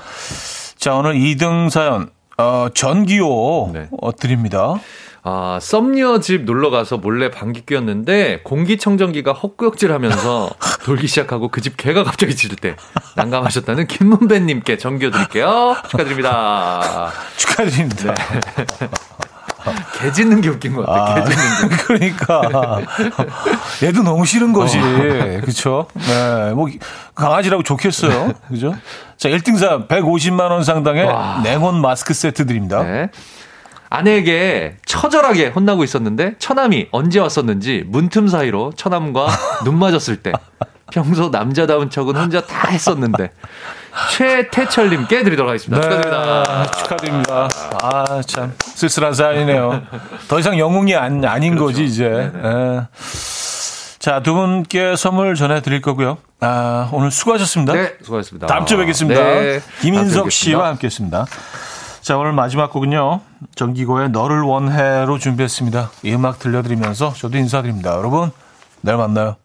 [0.76, 3.88] 자 오늘 2등 사연 어, 전기호 네.
[4.02, 4.74] 어, 드립니다.
[5.30, 10.48] 아, 썸녀 집 놀러 가서 몰래 방귀 뀌었는데 공기청정기가 헛구역질 하면서
[10.84, 12.76] 돌기 시작하고 그 집 개가 갑자기 짖을 때
[13.16, 15.76] 난감하셨다는 김문배 님께 전기어 드릴게요.
[15.90, 17.10] 축하드립니다.
[17.36, 18.14] 축하드립니다.
[20.00, 21.24] 개 짖는 게 웃긴 것 같아.
[21.24, 21.76] 개 짖는 게.
[21.84, 22.80] 그러니까
[23.82, 24.78] 얘도 너무 싫은 거지.
[24.78, 25.88] 그렇죠?
[25.94, 26.52] 네.
[26.54, 26.68] 뭐
[27.14, 28.32] 강아지라고 좋겠어요.
[28.48, 28.74] 그죠?
[29.18, 31.40] 자, 1등사 150만 원 상당의 와.
[31.42, 32.82] 냉온 마스크 세트 드립니다.
[32.82, 33.10] 네.
[33.90, 39.28] 아내에게 처절하게 혼나고 있었는데 처남이 언제 왔었는지 문틈 사이로 처남과
[39.64, 40.32] 눈 맞았을 때
[40.92, 43.30] 평소 남자다운 척은 혼자 다 했었는데
[44.12, 45.82] 최태철님께 드리도록 하겠습니다.
[45.82, 46.62] 축하드립니다.
[46.62, 47.48] 네, 축하드립니다.
[47.82, 48.54] 아, 참.
[48.60, 49.82] 쓸쓸한 사연이네요.
[50.28, 51.66] 더 이상 영웅이 안, 아닌 그렇죠.
[51.66, 52.04] 거지, 이제.
[52.04, 52.86] 예.
[53.98, 56.18] 자, 두 분께 선물 전해드릴 거고요.
[56.40, 57.72] 아, 오늘 수고하셨습니다.
[57.72, 58.46] 네, 수고하셨습니다.
[58.46, 59.20] 다음 주에 뵙겠습니다.
[59.20, 61.18] 네, 김인석 씨와 뵙겠습니다.
[61.18, 61.26] 함께 했습니다.
[62.08, 63.20] 자, 오늘 마지막 곡은요.
[63.54, 65.90] 정기고의 너를 원해로 준비했습니다.
[66.04, 67.94] 이 음악 들려드리면서 저도 인사드립니다.
[67.94, 68.30] 여러분,
[68.80, 69.36] 내일 만나요.